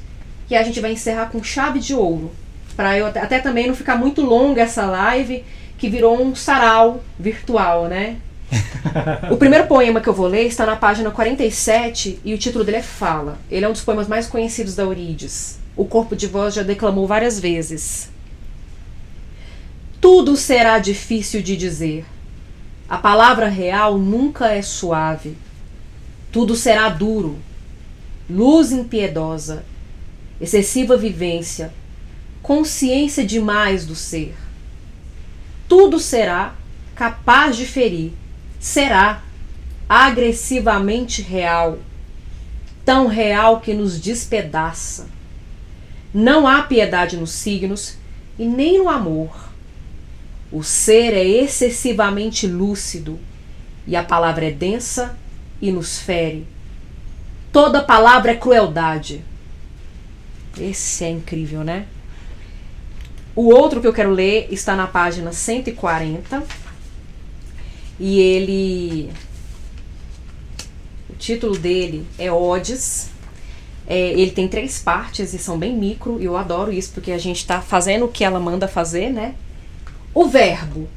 [0.48, 2.30] e a gente vai encerrar com chave de ouro.
[2.74, 5.44] Para eu até, até também não ficar muito longa essa live,
[5.76, 8.16] que virou um sarau virtual, né?
[9.30, 12.78] o primeiro poema que eu vou ler está na página 47 e o título dele
[12.78, 13.38] é Fala.
[13.50, 15.58] Ele é um dos poemas mais conhecidos da Eurídice.
[15.76, 18.10] O corpo de voz já declamou várias vezes.
[20.00, 22.04] Tudo será difícil de dizer.
[22.88, 25.36] A palavra real nunca é suave.
[26.32, 27.38] Tudo será duro,
[28.28, 29.64] luz impiedosa,
[30.40, 31.72] excessiva vivência,
[32.42, 34.34] consciência demais do ser.
[35.68, 36.54] Tudo será
[36.94, 38.12] capaz de ferir,
[38.60, 39.22] será
[39.88, 41.78] agressivamente real.
[42.84, 45.08] tão real que nos despedaça.
[46.12, 47.96] Não há piedade nos signos
[48.38, 49.48] e nem no amor.
[50.50, 53.18] O ser é excessivamente lúcido
[53.86, 55.16] e a palavra é densa
[55.62, 56.46] e nos fere.
[57.52, 59.24] Toda palavra é crueldade.
[60.58, 61.86] Esse é incrível, né?
[63.36, 66.42] O outro que eu quero ler está na página 140.
[68.00, 69.12] E ele.
[71.10, 73.10] O título dele é Odes.
[73.86, 77.18] É, ele tem três partes e são bem micro, e eu adoro isso porque a
[77.18, 79.34] gente está fazendo o que ela manda fazer, né?
[80.14, 80.88] O verbo.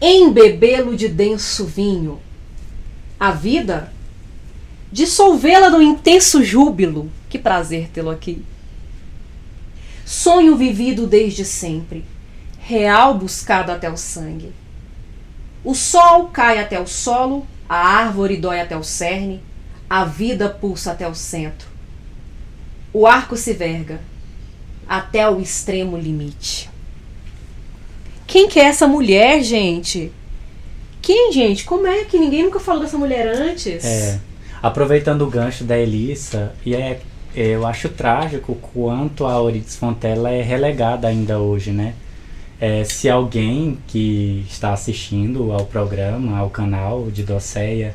[0.00, 2.18] Embebê-lo de denso vinho.
[3.18, 3.92] A vida.
[4.90, 7.10] Dissolvê-la no intenso júbilo.
[7.28, 8.42] Que prazer tê-lo aqui.
[10.06, 12.04] Sonho vivido desde sempre.
[12.58, 14.52] Real buscado até o sangue.
[15.62, 19.42] O sol cai até o solo, a árvore dói até o cerne,
[19.88, 21.68] a vida pulsa até o centro.
[22.92, 24.00] O arco se verga
[24.88, 26.70] até o extremo limite.
[28.26, 30.12] Quem que é essa mulher, gente?
[31.02, 31.64] Quem, gente?
[31.64, 33.84] Como é que ninguém nunca falou dessa mulher antes?
[33.84, 34.20] É.
[34.62, 37.00] Aproveitando o gancho da Elissa, e é,
[37.34, 41.94] eu acho trágico quanto a Euridice Fontella é relegada ainda hoje, né?
[42.60, 47.94] É, se alguém que está assistindo ao programa, ao canal de Doceia,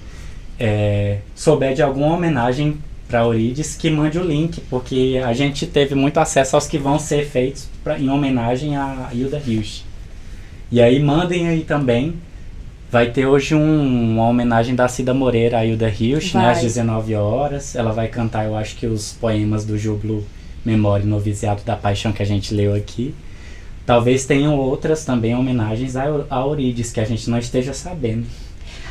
[0.60, 5.94] é, souber de alguma homenagem para Euridice, que mande o link, porque a gente teve
[5.94, 9.84] muito acesso aos que vão ser feitos pra, em homenagem a Hilda Hilst.
[10.72, 12.16] E aí mandem aí também.
[12.92, 17.14] Vai ter hoje um, uma homenagem da Cida Moreira a Hilda Hilst, né, às 19
[17.14, 17.76] horas.
[17.76, 20.26] Ela vai cantar, eu acho que os poemas do Júbilo
[20.64, 23.14] Memória e Noviciato da Paixão que a gente leu aqui.
[23.86, 28.26] Talvez tenham outras também homenagens a, a Euridice, que a gente não esteja sabendo.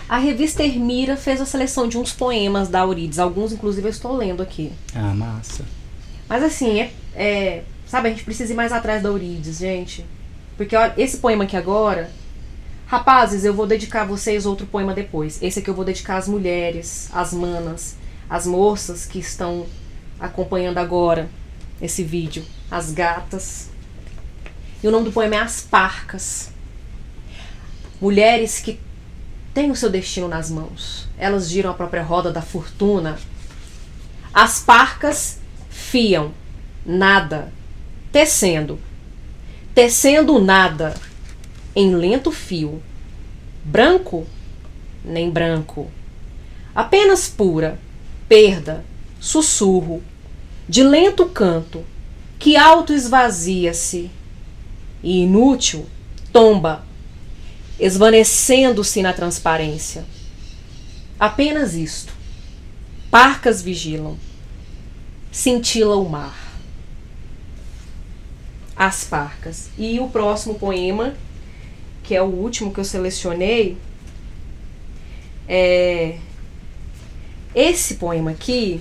[0.08, 3.20] A revista Ermira fez a seleção de uns poemas da Euridice.
[3.20, 4.70] Alguns, inclusive, eu estou lendo aqui.
[4.94, 5.64] Ah, massa.
[6.28, 10.04] Mas assim, é, é, sabe, a gente precisa ir mais atrás da Euridice, gente.
[10.56, 12.10] Porque olha, esse poema aqui agora.
[12.86, 15.42] Rapazes, eu vou dedicar a vocês outro poema depois.
[15.42, 17.96] Esse aqui eu vou dedicar às mulheres, às manas,
[18.28, 19.66] às moças que estão
[20.20, 21.28] acompanhando agora
[21.80, 22.44] esse vídeo.
[22.70, 23.70] As gatas.
[24.84, 26.52] E o nome do poema é As Parcas.
[27.98, 28.78] Mulheres que
[29.54, 31.08] têm o seu destino nas mãos.
[31.16, 33.18] Elas giram a própria roda da fortuna.
[34.30, 35.38] As parcas
[35.70, 36.34] fiam,
[36.84, 37.50] nada,
[38.12, 38.78] tecendo.
[39.74, 40.92] Tecendo nada.
[41.74, 42.82] Em lento fio,
[43.64, 44.26] branco?
[45.02, 45.90] Nem branco,
[46.74, 47.80] apenas pura,
[48.28, 48.84] perda,
[49.18, 50.02] sussurro,
[50.68, 51.82] de lento canto,
[52.38, 54.10] que alto esvazia-se
[55.04, 55.86] e inútil
[56.32, 56.84] tomba,
[57.78, 60.04] esvanecendo-se na transparência.
[61.20, 62.12] Apenas isto.
[63.10, 64.16] Parcas vigilam.
[65.30, 66.44] Cintila o mar
[68.76, 69.70] as parcas.
[69.78, 71.14] E o próximo poema,
[72.02, 73.76] que é o último que eu selecionei,
[75.48, 76.18] é
[77.54, 78.80] esse poema aqui,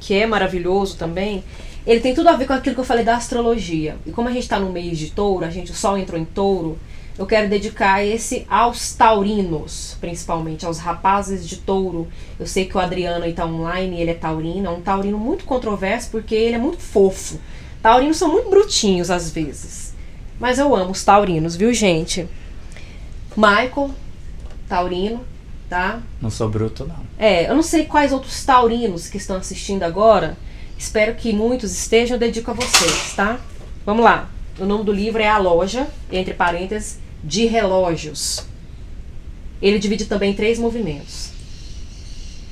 [0.00, 1.42] que é maravilhoso também.
[1.86, 3.96] Ele tem tudo a ver com aquilo que eu falei da astrologia.
[4.04, 6.24] E como a gente está no mês de touro, a gente, o sol entrou em
[6.24, 6.78] touro,
[7.18, 12.08] eu quero dedicar esse aos taurinos, principalmente, aos rapazes de touro.
[12.38, 16.10] Eu sei que o Adriano está online, ele é taurino, é um taurino muito controverso
[16.10, 17.38] porque ele é muito fofo.
[17.82, 19.94] Taurinos são muito brutinhos às vezes.
[20.38, 22.26] Mas eu amo os taurinos, viu, gente?
[23.36, 23.90] Michael,
[24.66, 25.20] taurino,
[25.68, 26.00] tá?
[26.22, 26.96] Não sou bruto, não.
[27.18, 30.38] É, eu não sei quais outros taurinos que estão assistindo agora.
[30.80, 32.14] Espero que muitos estejam.
[32.14, 33.38] Eu dedico a vocês, tá?
[33.84, 34.30] Vamos lá.
[34.58, 38.46] O nome do livro é A Loja, entre parênteses, de relógios.
[39.60, 41.32] Ele divide também em três movimentos.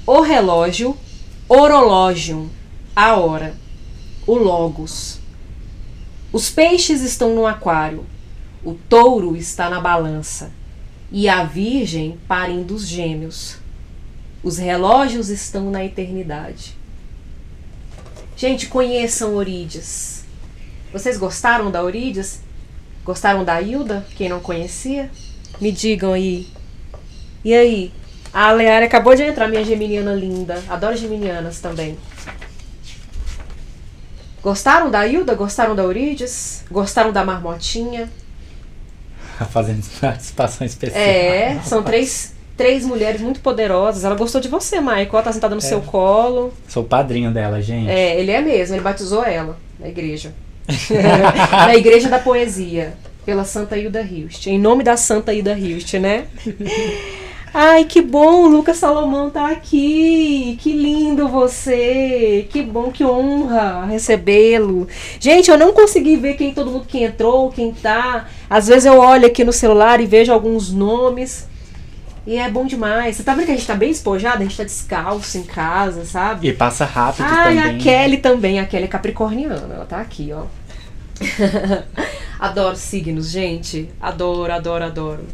[0.07, 0.95] O relógio,
[1.49, 2.51] orológio,
[2.95, 3.55] a hora,
[4.26, 5.18] o logos.
[6.31, 8.05] Os peixes estão no aquário,
[8.62, 10.53] o touro está na balança
[11.11, 13.57] e a virgem parindo os gêmeos.
[14.43, 16.78] Os relógios estão na eternidade.
[18.39, 20.22] Gente, conheçam Orídeas.
[20.93, 22.41] Vocês gostaram da Orídeas?
[23.05, 24.07] Gostaram da Hilda?
[24.14, 25.11] Quem não conhecia?
[25.61, 26.47] Me digam aí.
[27.45, 27.93] E aí?
[28.32, 30.62] A Leara acabou de entrar, minha geminiana linda.
[30.68, 31.99] Adoro geminianas também.
[34.41, 35.34] Gostaram da Hilda?
[35.34, 36.64] Gostaram da Eurides?
[36.70, 38.09] Gostaram da Marmotinha?
[39.51, 41.03] Fazendo participação especial.
[41.03, 44.04] É, são três, três mulheres muito poderosas.
[44.04, 45.09] Ela gostou de você, Michael.
[45.11, 45.64] Ela tá sentada no é.
[45.64, 46.52] seu colo.
[46.68, 47.88] Sou o padrinho dela, gente.
[47.88, 48.74] É, ele é mesmo.
[48.74, 50.34] Ele batizou ela na igreja.
[51.52, 52.94] na igreja da poesia.
[53.24, 54.46] Pela Santa Hilda Hilst.
[54.46, 56.26] Em nome da Santa Hilda Hilst, né?
[57.52, 60.59] Ai, que bom, o Lucas Salomão tá aqui.
[60.61, 62.46] Que lindo você.
[62.50, 64.88] Que bom, que honra recebê-lo.
[65.20, 68.28] Gente, eu não consegui ver quem todo mundo que entrou, quem tá.
[68.48, 71.46] Às vezes eu olho aqui no celular e vejo alguns nomes.
[72.29, 73.16] E é bom demais.
[73.16, 74.37] Você tá vendo que a gente tá bem espojada?
[74.37, 76.47] A gente tá descalço em casa, sabe?
[76.47, 77.74] E passa rápido Ai, também.
[77.74, 78.61] a Kelly também.
[78.61, 79.74] A Kelly é capricorniana.
[79.74, 80.45] Ela tá aqui, ó.
[82.39, 83.89] adoro signos, gente.
[83.99, 85.24] Adoro, adoro, adoro.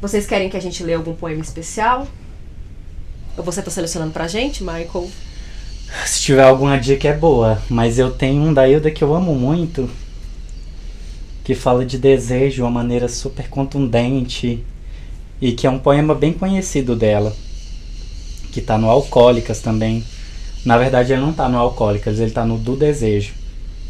[0.00, 2.08] Vocês querem que a gente lê algum poema especial?
[3.36, 5.10] Ou você tá selecionando pra gente, Michael?
[6.06, 9.34] Se tiver alguma dica é boa, mas eu tenho um da Hilda que eu amo
[9.34, 9.90] muito,
[11.44, 14.64] que fala de desejo de uma maneira super contundente
[15.40, 17.34] e que é um poema bem conhecido dela,
[18.52, 20.02] que tá no Alcoólicas também.
[20.64, 23.32] Na verdade, ele não tá no Alcoólicas, ele tá no Do Desejo,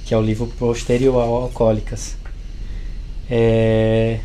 [0.05, 2.17] que é o livro posterior ao Alcoólicas.
[3.31, 4.21] É...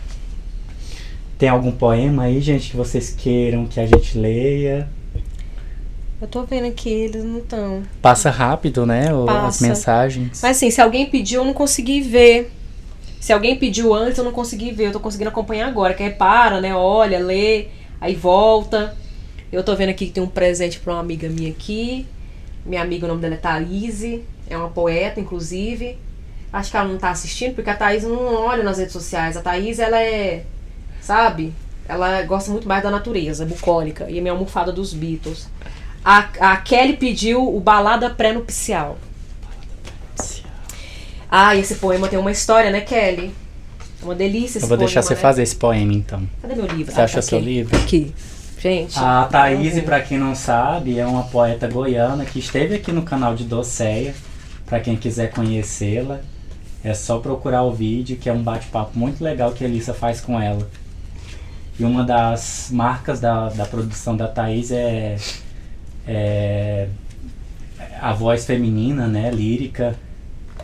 [1.38, 4.88] Tem algum poema aí, gente, que vocês queiram que a gente leia?
[6.22, 7.84] Eu tô vendo aqui, eles não estão.
[8.02, 9.14] Passa rápido, né?
[9.14, 9.68] o- As Passa.
[9.68, 10.40] mensagens.
[10.42, 12.50] Mas assim, se alguém pediu, eu não consegui ver.
[13.24, 14.88] Se alguém pediu antes, eu não consegui ver.
[14.88, 15.94] Eu tô conseguindo acompanhar agora.
[15.94, 16.76] Que aí para, né?
[16.76, 17.68] Olha, lê,
[18.02, 18.98] aí volta.
[19.50, 22.06] Eu tô vendo aqui que tem um presente pra uma amiga minha aqui.
[22.66, 24.04] Minha amiga, o nome dela é Thaís.
[24.50, 25.98] É uma poeta, inclusive.
[26.52, 29.38] Acho que ela não tá assistindo, porque a Thaís não olha nas redes sociais.
[29.38, 30.44] A Thaís, ela é.
[31.00, 31.54] Sabe?
[31.88, 34.10] Ela gosta muito mais da natureza, bucólica.
[34.10, 35.48] E é minha almofada dos Beatles.
[36.04, 38.98] A, a Kelly pediu o Balada Pré-Nupcial.
[41.36, 43.32] Ah, esse poema tem uma história, né, Kelly?
[44.00, 45.20] É uma delícia esse Eu vou deixar poema, você né?
[45.20, 46.22] fazer esse poema então.
[46.42, 46.94] Cadê meu livro?
[46.94, 47.48] Você Ah, acha tá seu aqui.
[47.48, 47.76] livro?
[47.76, 48.14] Aqui.
[48.60, 49.00] Gente.
[49.00, 49.82] A Thaís, Uhum.
[49.82, 54.14] pra quem não sabe, é uma poeta goiana que esteve aqui no canal de Doceia.
[54.68, 56.20] Pra quem quiser conhecê-la,
[56.84, 60.22] é só procurar o vídeo, que é um bate-papo muito legal que a Elissa faz
[60.22, 60.70] com ela.
[61.80, 65.16] E uma das marcas da, da produção da Thaís é,
[66.08, 66.88] é
[68.00, 69.96] a voz feminina, né, lírica,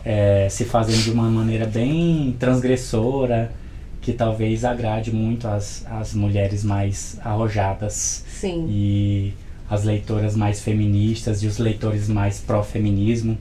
[0.04, 3.52] é, se fazendo de uma maneira bem transgressora,
[4.00, 8.66] que talvez agrade muito as, as mulheres mais arrojadas Sim.
[8.68, 9.34] e
[9.68, 13.38] as leitoras mais feministas e os leitores mais pró-feminismo.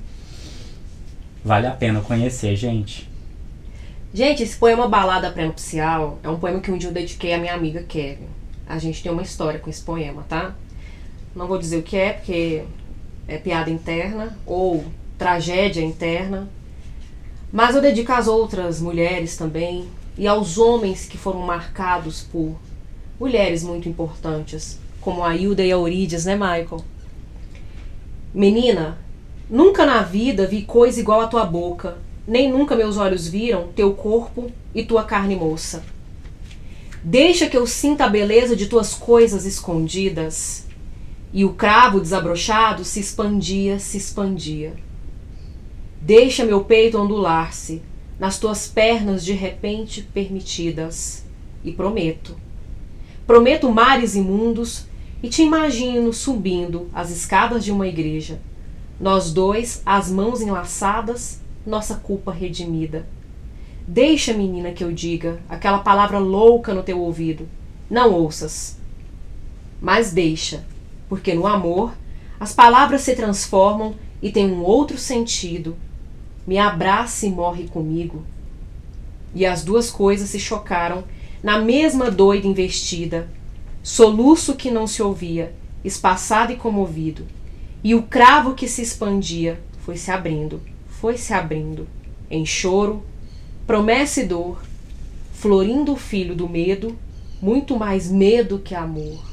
[1.44, 3.10] Vale a pena conhecer, gente.
[4.14, 7.54] Gente, esse poema Balada Pré-Nupcial é um poema que um dia eu dediquei à minha
[7.54, 8.28] amiga Kevin.
[8.68, 10.56] A gente tem uma história com esse poema, tá?
[11.36, 12.64] Não vou dizer o que é, porque
[13.28, 14.84] é piada interna ou
[15.20, 16.50] tragédia interna.
[17.52, 22.56] Mas eu dedico às outras mulheres também e aos homens que foram marcados por
[23.20, 26.84] mulheres muito importantes, como a Hilda e a Eurídias, né, Michael?
[28.34, 28.98] Menina,
[29.50, 33.94] nunca na vida vi coisa igual à tua boca, nem nunca meus olhos viram teu
[33.94, 35.84] corpo e tua carne moça.
[37.04, 40.66] Deixa que eu sinta a beleza de tuas coisas escondidas.
[41.34, 44.74] E o cravo desabrochado se expandia, se expandia.
[46.02, 47.82] Deixa meu peito ondular-se
[48.18, 51.26] nas tuas pernas de repente permitidas.
[51.64, 52.38] E prometo.
[53.28, 54.86] Prometo mares imundos
[55.22, 58.40] e te imagino subindo as escadas de uma igreja.
[59.00, 63.06] Nós dois, as mãos enlaçadas, nossa culpa redimida.
[63.86, 67.48] Deixa, menina, que eu diga aquela palavra louca no teu ouvido.
[67.90, 68.78] Não ouças.
[69.82, 70.66] Mas deixa,
[71.10, 71.94] porque no amor
[72.40, 75.76] as palavras se transformam e têm um outro sentido.
[76.50, 78.24] Me abraça e morre comigo.
[79.36, 81.04] E as duas coisas se chocaram
[81.44, 83.30] na mesma doida investida,
[83.84, 85.54] soluço que não se ouvia,
[85.86, 87.24] espaçado e comovido.
[87.84, 91.88] E o cravo que se expandia foi se abrindo, foi se abrindo,
[92.32, 93.04] em choro,
[93.68, 94.60] promessa e dor,
[95.32, 96.98] florindo o filho do medo,
[97.40, 99.24] muito mais medo que amor.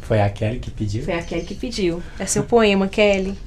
[0.00, 1.04] Foi a Kelly que pediu?
[1.04, 2.02] Foi a Kelly que pediu.
[2.18, 3.45] É seu poema, Kelly.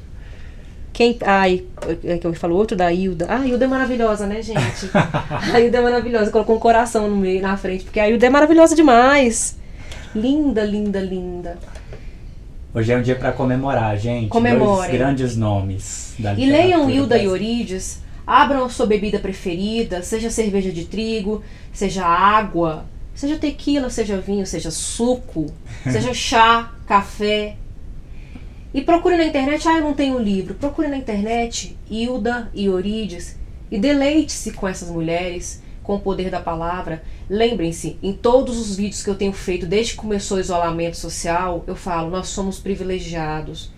[0.99, 1.17] Quem.
[1.21, 1.63] Ai,
[2.03, 3.25] é que eu falo outro da Hilda.
[3.29, 4.89] Ah, a Hilda é maravilhosa, né, gente?
[5.53, 6.29] A Hilda é maravilhosa.
[6.29, 9.57] Colocou um coração no meio, na frente, porque a Hilda é maravilhosa demais.
[10.13, 11.57] Linda, linda, linda.
[12.73, 14.27] Hoje é um dia pra comemorar, gente.
[14.27, 14.89] Comemorem.
[14.89, 17.23] Dois grandes nomes da E leiam Hilda e.
[17.23, 17.99] Eurídice.
[18.27, 21.41] Abram a sua bebida preferida, seja cerveja de trigo,
[21.71, 22.83] seja água,
[23.15, 25.45] seja tequila, seja vinho, seja suco,
[25.89, 27.55] seja chá, café.
[28.73, 30.53] E procure na internet, ah, eu não tenho livro.
[30.53, 33.37] Procure na internet Hilda e Eurídice
[33.71, 37.03] e deleite-se com essas mulheres, com o poder da palavra.
[37.27, 41.63] Lembrem-se, em todos os vídeos que eu tenho feito desde que começou o isolamento social,
[41.65, 43.71] eu falo, nós somos privilegiados.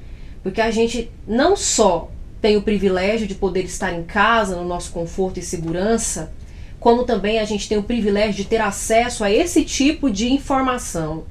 [0.43, 2.11] Porque a gente não só
[2.41, 6.33] tem o privilégio de poder estar em casa, no nosso conforto e segurança,
[6.79, 11.23] como também a gente tem o privilégio de ter acesso a esse tipo de informação,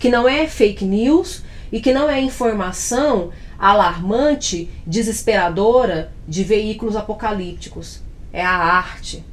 [0.00, 1.44] que não é fake news
[1.74, 8.00] e que não é informação alarmante, desesperadora de veículos apocalípticos.
[8.32, 9.24] É a arte,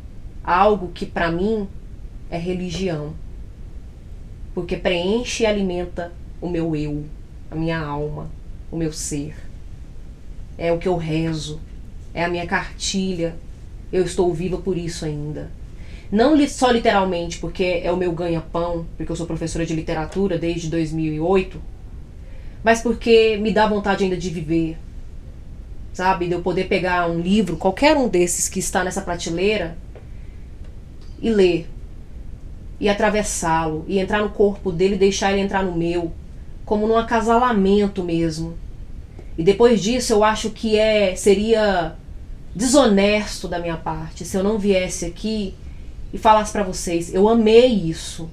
[0.44, 1.68] algo que para mim
[2.32, 3.14] é religião.
[4.56, 6.12] Porque preenche e alimenta
[6.42, 7.06] o meu eu,
[7.52, 8.32] a minha alma,
[8.72, 9.36] o meu ser.
[10.58, 11.62] É o que eu rezo,
[12.12, 13.36] é a minha cartilha.
[13.94, 15.52] Eu estou viva por isso ainda.
[16.12, 20.72] Não só literalmente, porque é o meu ganha-pão, porque eu sou professora de literatura desde
[20.72, 21.70] 2008,
[22.64, 24.78] mas porque me dá vontade ainda de viver.
[25.93, 26.28] Sabe?
[26.28, 29.78] De eu poder pegar um livro, qualquer um desses que está nessa prateleira,
[31.22, 31.70] e ler.
[32.80, 33.86] E atravessá-lo.
[33.88, 36.12] E entrar no corpo dele e deixar ele entrar no meu.
[36.66, 38.57] Como num acasalamento mesmo.
[39.38, 41.95] E depois disso eu acho que é seria
[42.53, 45.55] desonesto da minha parte se eu não viesse aqui
[46.14, 48.30] e falasse para vocês, eu amei isso.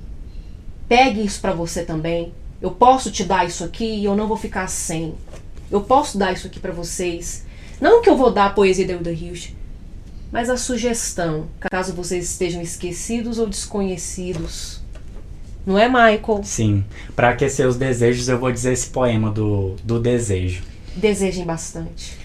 [0.88, 2.32] Pegue isso para você também.
[2.60, 5.14] Eu posso te dar isso aqui e eu não vou ficar sem.
[5.70, 7.44] Eu posso dar isso aqui para vocês.
[7.80, 9.52] Não que eu vou dar a poesia da Hilda Hilst,
[10.32, 14.80] mas a sugestão, caso vocês estejam esquecidos ou desconhecidos.
[15.64, 16.42] Não é, Michael?
[16.44, 16.84] Sim.
[17.14, 20.62] Para aquecer os desejos, eu vou dizer esse poema do, do desejo.
[20.96, 22.16] Desejem bastante.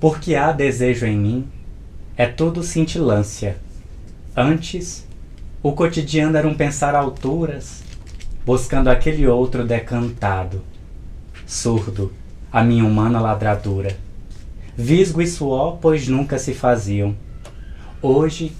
[0.00, 1.48] Porque há desejo em mim,
[2.16, 3.56] é tudo cintilância.
[4.36, 5.06] Antes,
[5.62, 7.83] o cotidiano era um pensar alturas,
[8.44, 10.62] buscando aquele outro decantado.
[11.46, 12.12] Surdo,
[12.52, 13.96] a minha humana ladradura.
[14.76, 17.16] Visgo e suor, pois nunca se faziam.
[18.02, 18.52] Hoje,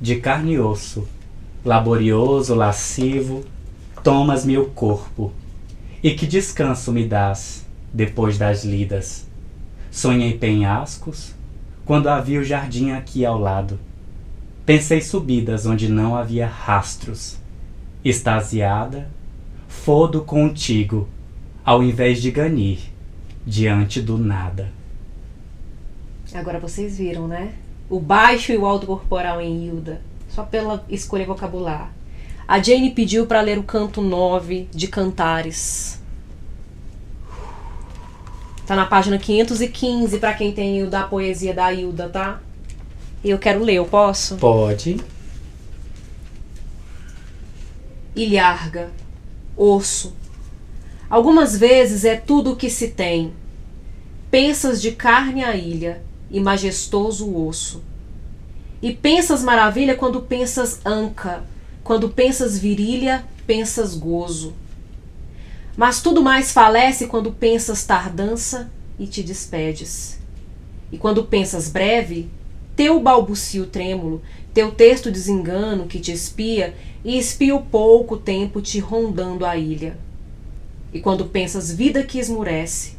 [0.00, 1.06] de carne e osso,
[1.64, 3.44] laborioso, lascivo,
[4.02, 5.32] tomas-me o corpo.
[6.02, 9.28] E que descanso me dás depois das lidas.
[9.90, 11.34] Sonhei penhascos
[11.84, 13.78] quando havia o jardim aqui ao lado.
[14.64, 17.36] Pensei subidas onde não havia rastros.
[18.04, 19.10] Extasiada,
[19.70, 21.08] fodo contigo,
[21.64, 22.80] ao invés de ganir,
[23.46, 24.70] diante do nada.
[26.34, 27.54] Agora vocês viram, né?
[27.88, 31.92] O baixo e o alto corporal em Hilda, só pela escolha vocabular.
[32.46, 36.00] A Jane pediu para ler o canto 9 de Cantares.
[38.66, 42.40] Tá na página 515 para quem tem o da poesia da Hilda, tá?
[43.24, 44.36] Eu quero ler, eu posso?
[44.36, 45.00] Pode.
[48.14, 48.90] Ilharga,
[49.60, 50.14] osso.
[51.10, 53.32] Algumas vezes é tudo o que se tem.
[54.30, 57.82] Pensas de carne a ilha e majestoso osso.
[58.80, 61.44] E pensas maravilha quando pensas anca,
[61.84, 64.54] quando pensas virilha, pensas gozo.
[65.76, 70.18] Mas tudo mais falece quando pensas tardança e te despedes.
[70.90, 72.30] E quando pensas breve,
[72.80, 74.22] teu balbucio trêmulo,
[74.54, 76.74] teu texto desengano que te espia
[77.04, 79.98] e espia o pouco tempo te rondando a ilha.
[80.90, 82.96] E quando pensas vida que esmurece,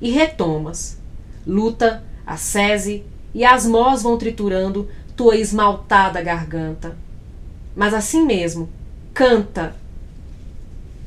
[0.00, 0.98] e retomas,
[1.46, 6.96] luta, a sese e as mós vão triturando tua esmaltada garganta.
[7.76, 8.68] Mas assim mesmo,
[9.14, 9.76] canta,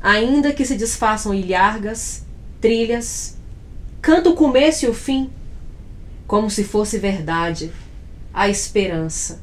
[0.00, 2.24] ainda que se desfaçam ilhargas,
[2.58, 3.36] trilhas,
[4.00, 5.28] canta o começo e o fim,
[6.26, 7.70] como se fosse verdade,
[8.32, 9.40] a esperança.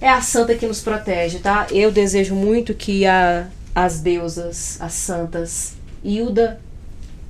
[0.00, 1.66] É a santa que nos protege, tá?
[1.70, 5.74] Eu desejo muito que a, as deusas, as santas
[6.04, 6.60] Hilda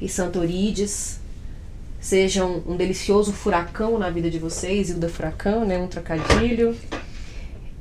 [0.01, 1.19] e Santorides
[1.99, 5.79] sejam um delicioso furacão na vida de vocês, Hilda Furacão, né?
[5.79, 6.77] Um trocadilho.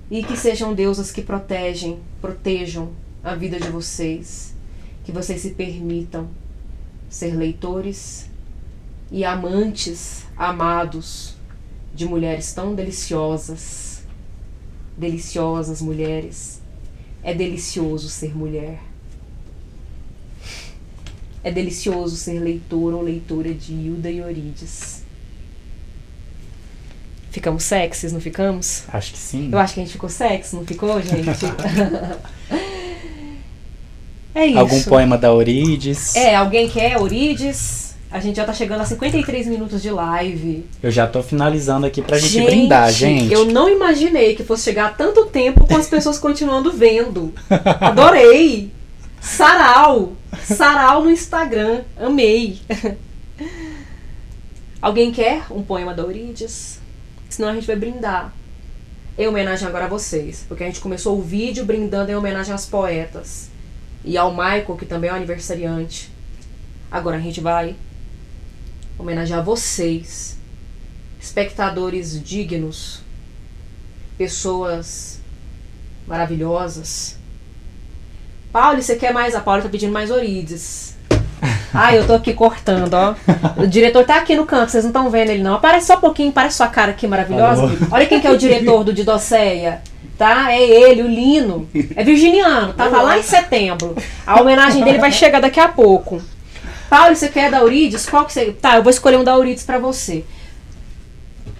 [0.10, 4.54] E que sejam deusas que protegem, protejam a vida de vocês.
[5.04, 6.30] Que vocês se permitam
[7.10, 8.26] ser leitores
[9.12, 11.36] e amantes, amados
[11.94, 14.04] de mulheres tão deliciosas.
[14.98, 16.62] Deliciosas mulheres.
[17.24, 18.80] É delicioso ser mulher.
[21.44, 25.04] É delicioso ser leitor ou leitora de Hilda e Orides.
[27.32, 28.84] Ficamos sexys, não ficamos?
[28.88, 29.50] Acho que sim.
[29.52, 31.46] Eu acho que a gente ficou sexy, não ficou, gente?
[34.34, 34.60] é isso.
[34.60, 36.16] Algum poema da Orides?
[36.16, 37.87] É, alguém quer Orides?
[38.10, 40.66] A gente já tá chegando a 53 minutos de live.
[40.82, 43.34] Eu já tô finalizando aqui pra gente, gente brindar, gente.
[43.34, 47.34] Eu não imaginei que fosse chegar a tanto tempo com as pessoas continuando vendo.
[47.82, 48.72] Adorei!
[49.20, 50.14] Sarau!
[50.42, 51.82] Sarau no Instagram.
[52.00, 52.60] Amei!
[54.82, 56.80] Alguém quer um poema da Euridice?
[57.30, 58.34] Senão a gente vai brindar.
[59.18, 60.46] Em homenagem agora a vocês.
[60.48, 63.50] Porque a gente começou o vídeo brindando em homenagem às poetas.
[64.06, 66.10] E ao Michael, que também é um aniversariante.
[66.90, 67.76] Agora a gente vai
[68.98, 70.38] homenagear vocês.
[71.20, 73.02] espectadores dignos,
[74.18, 75.20] pessoas
[76.08, 77.18] maravilhosas.
[78.52, 79.36] Paulo, você quer mais?
[79.36, 80.96] A Paula tá pedindo mais Orides.
[81.74, 83.14] Ah, eu tô aqui cortando, ó.
[83.62, 85.56] O diretor tá aqui no canto, vocês não estão vendo ele não.
[85.56, 87.62] Aparece só um pouquinho, parece sua cara aqui maravilhosa.
[87.62, 87.72] Alô.
[87.92, 89.84] Olha quem que é o diretor do Didocéia.
[90.18, 90.52] Tá?
[90.52, 91.70] É ele, o Lino.
[91.96, 93.96] É virginiano, tava lá em setembro.
[94.26, 96.20] A homenagem dele vai chegar daqui a pouco.
[96.90, 98.06] Paulo, você quer da Eurides?
[98.06, 98.52] Qual que você.
[98.52, 100.24] Tá, eu vou escolher um da Eurides pra você.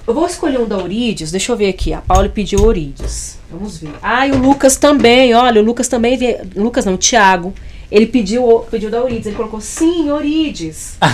[0.08, 1.92] Eu vou escolher um da Eurides, deixa eu ver aqui.
[1.92, 3.38] A Paula pediu Eurides.
[3.52, 3.92] Vamos ver.
[4.02, 6.18] Ah, e o Lucas também, olha, o Lucas também.
[6.56, 7.54] Lucas não, o Thiago.
[7.92, 10.98] Ele pediu, pediu da Eurides, ele colocou sim, Eurides.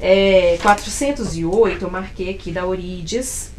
[0.00, 3.50] É, 408, eu marquei aqui da Eurides,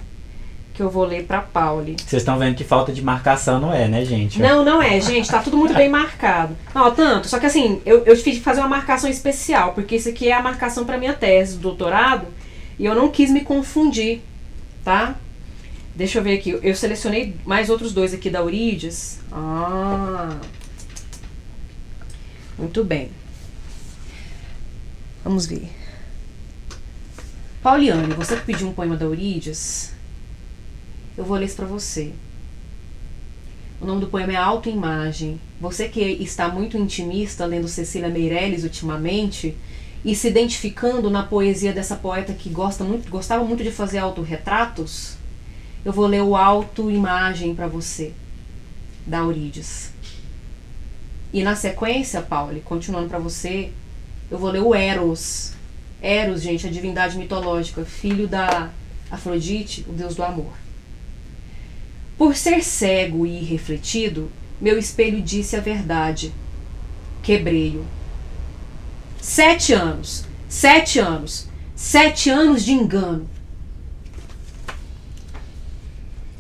[0.76, 1.96] que eu vou ler pra Pauli.
[1.98, 4.42] Vocês estão vendo que falta de marcação não é, né, gente?
[4.42, 5.30] Não, não é, gente.
[5.30, 6.56] Tá tudo muito bem marcado.
[6.74, 7.28] Não, tanto.
[7.28, 10.34] Só que assim, eu, eu tive que fazer uma marcação especial, porque isso aqui é
[10.34, 12.28] a marcação para minha tese do doutorado
[12.78, 14.22] e eu não quis me confundir,
[14.84, 15.16] tá?
[15.96, 16.60] Deixa eu ver aqui.
[16.62, 19.20] Eu selecionei mais outros dois aqui da Eurides.
[19.32, 20.36] Ah.
[22.58, 23.10] Muito bem.
[25.24, 25.70] Vamos ver.
[27.64, 29.95] Pauliane, você pediu um poema da Eurides,
[31.18, 32.14] eu vou ler isso pra você.
[33.80, 35.40] O nome do poema é Autoimagem.
[35.60, 39.56] Você que está muito intimista lendo Cecília Meirelles ultimamente
[40.04, 45.18] e se identificando na poesia dessa poeta que gosta muito, gostava muito de fazer autorretratos,
[45.84, 48.14] eu vou ler o Autoimagem para você,
[49.06, 49.92] da Eurides.
[51.34, 53.72] E na sequência, Pauli, continuando para você,
[54.32, 55.54] eu vou ler o Eros.
[56.02, 58.70] Eros, gente, a divindade mitológica, filho da
[59.12, 60.65] Afrodite, o deus do amor.
[62.18, 66.34] Por ser cego e irrefletido, meu espelho disse a verdade.
[67.22, 67.86] Quebrei-o.
[69.22, 73.28] Sete anos, sete anos, sete anos de engano.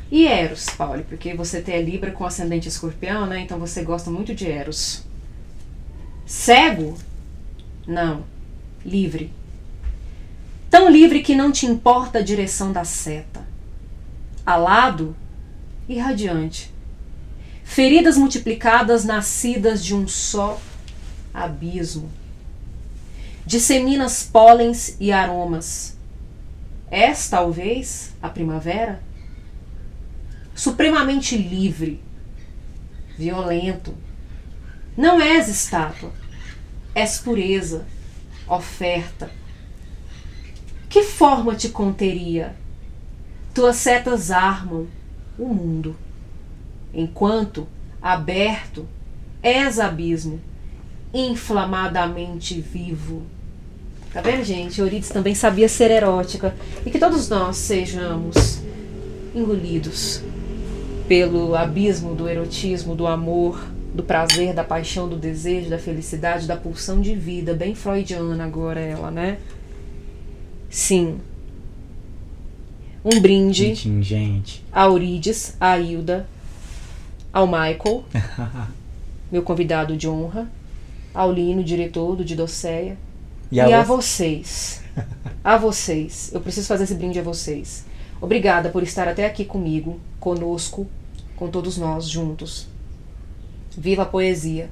[0.10, 3.40] E Eros, Pauli, porque você tem a Libra com ascendente escorpião, né?
[3.42, 5.04] Então você gosta muito de Eros.
[6.26, 6.98] Cego?
[7.86, 8.24] Não.
[8.86, 9.34] Livre.
[10.70, 13.46] Tão livre que não te importa a direção da seta.
[14.46, 15.16] Alado?
[15.88, 16.74] Irradiante.
[17.64, 20.60] Feridas multiplicadas nascidas de um só
[21.34, 22.10] abismo.
[23.46, 25.98] Disseminas pólens e aromas.
[26.90, 29.02] És, talvez, a primavera?
[30.56, 32.02] Supremamente livre,
[33.18, 33.94] violento.
[34.96, 36.14] Não és estátua,
[36.94, 37.86] és pureza,
[38.48, 39.30] oferta.
[40.90, 42.56] Que forma te conteria?
[43.54, 44.88] Tuas setas armam
[45.38, 45.96] o mundo.
[46.94, 47.68] Enquanto,
[48.02, 48.88] aberto,
[49.42, 50.40] és abismo,
[51.14, 53.24] inflamadamente vivo.
[54.12, 54.80] Tá vendo, gente?
[54.80, 56.56] Euridice também sabia ser erótica.
[56.86, 58.62] E que todos nós sejamos
[59.36, 60.22] engolidos
[61.08, 63.62] pelo abismo do erotismo, do amor,
[63.94, 67.54] do prazer, da paixão, do desejo, da felicidade, da pulsão de vida.
[67.54, 69.38] Bem freudiana agora ela, né?
[70.70, 71.20] Sim.
[73.06, 74.66] Um brinde Gente, gente.
[74.72, 76.28] a Eurides, a Hilda,
[77.32, 78.04] ao Michael,
[79.32, 80.50] meu convidado de honra,
[81.14, 82.98] ao Lino, diretor do Didocéia,
[83.52, 84.82] E e, a a vo- vocês.
[85.44, 86.32] A vocês.
[86.34, 87.86] Eu preciso fazer esse brinde a vocês.
[88.20, 90.88] Obrigada por estar até aqui comigo, conosco,
[91.36, 92.68] com todos nós juntos.
[93.78, 94.68] Viva a poesia.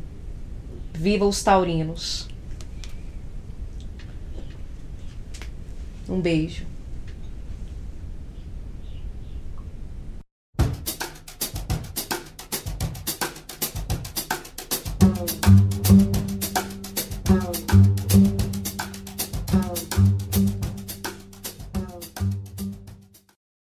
[0.94, 2.28] Viva os taurinos.
[6.10, 6.66] Um beijo.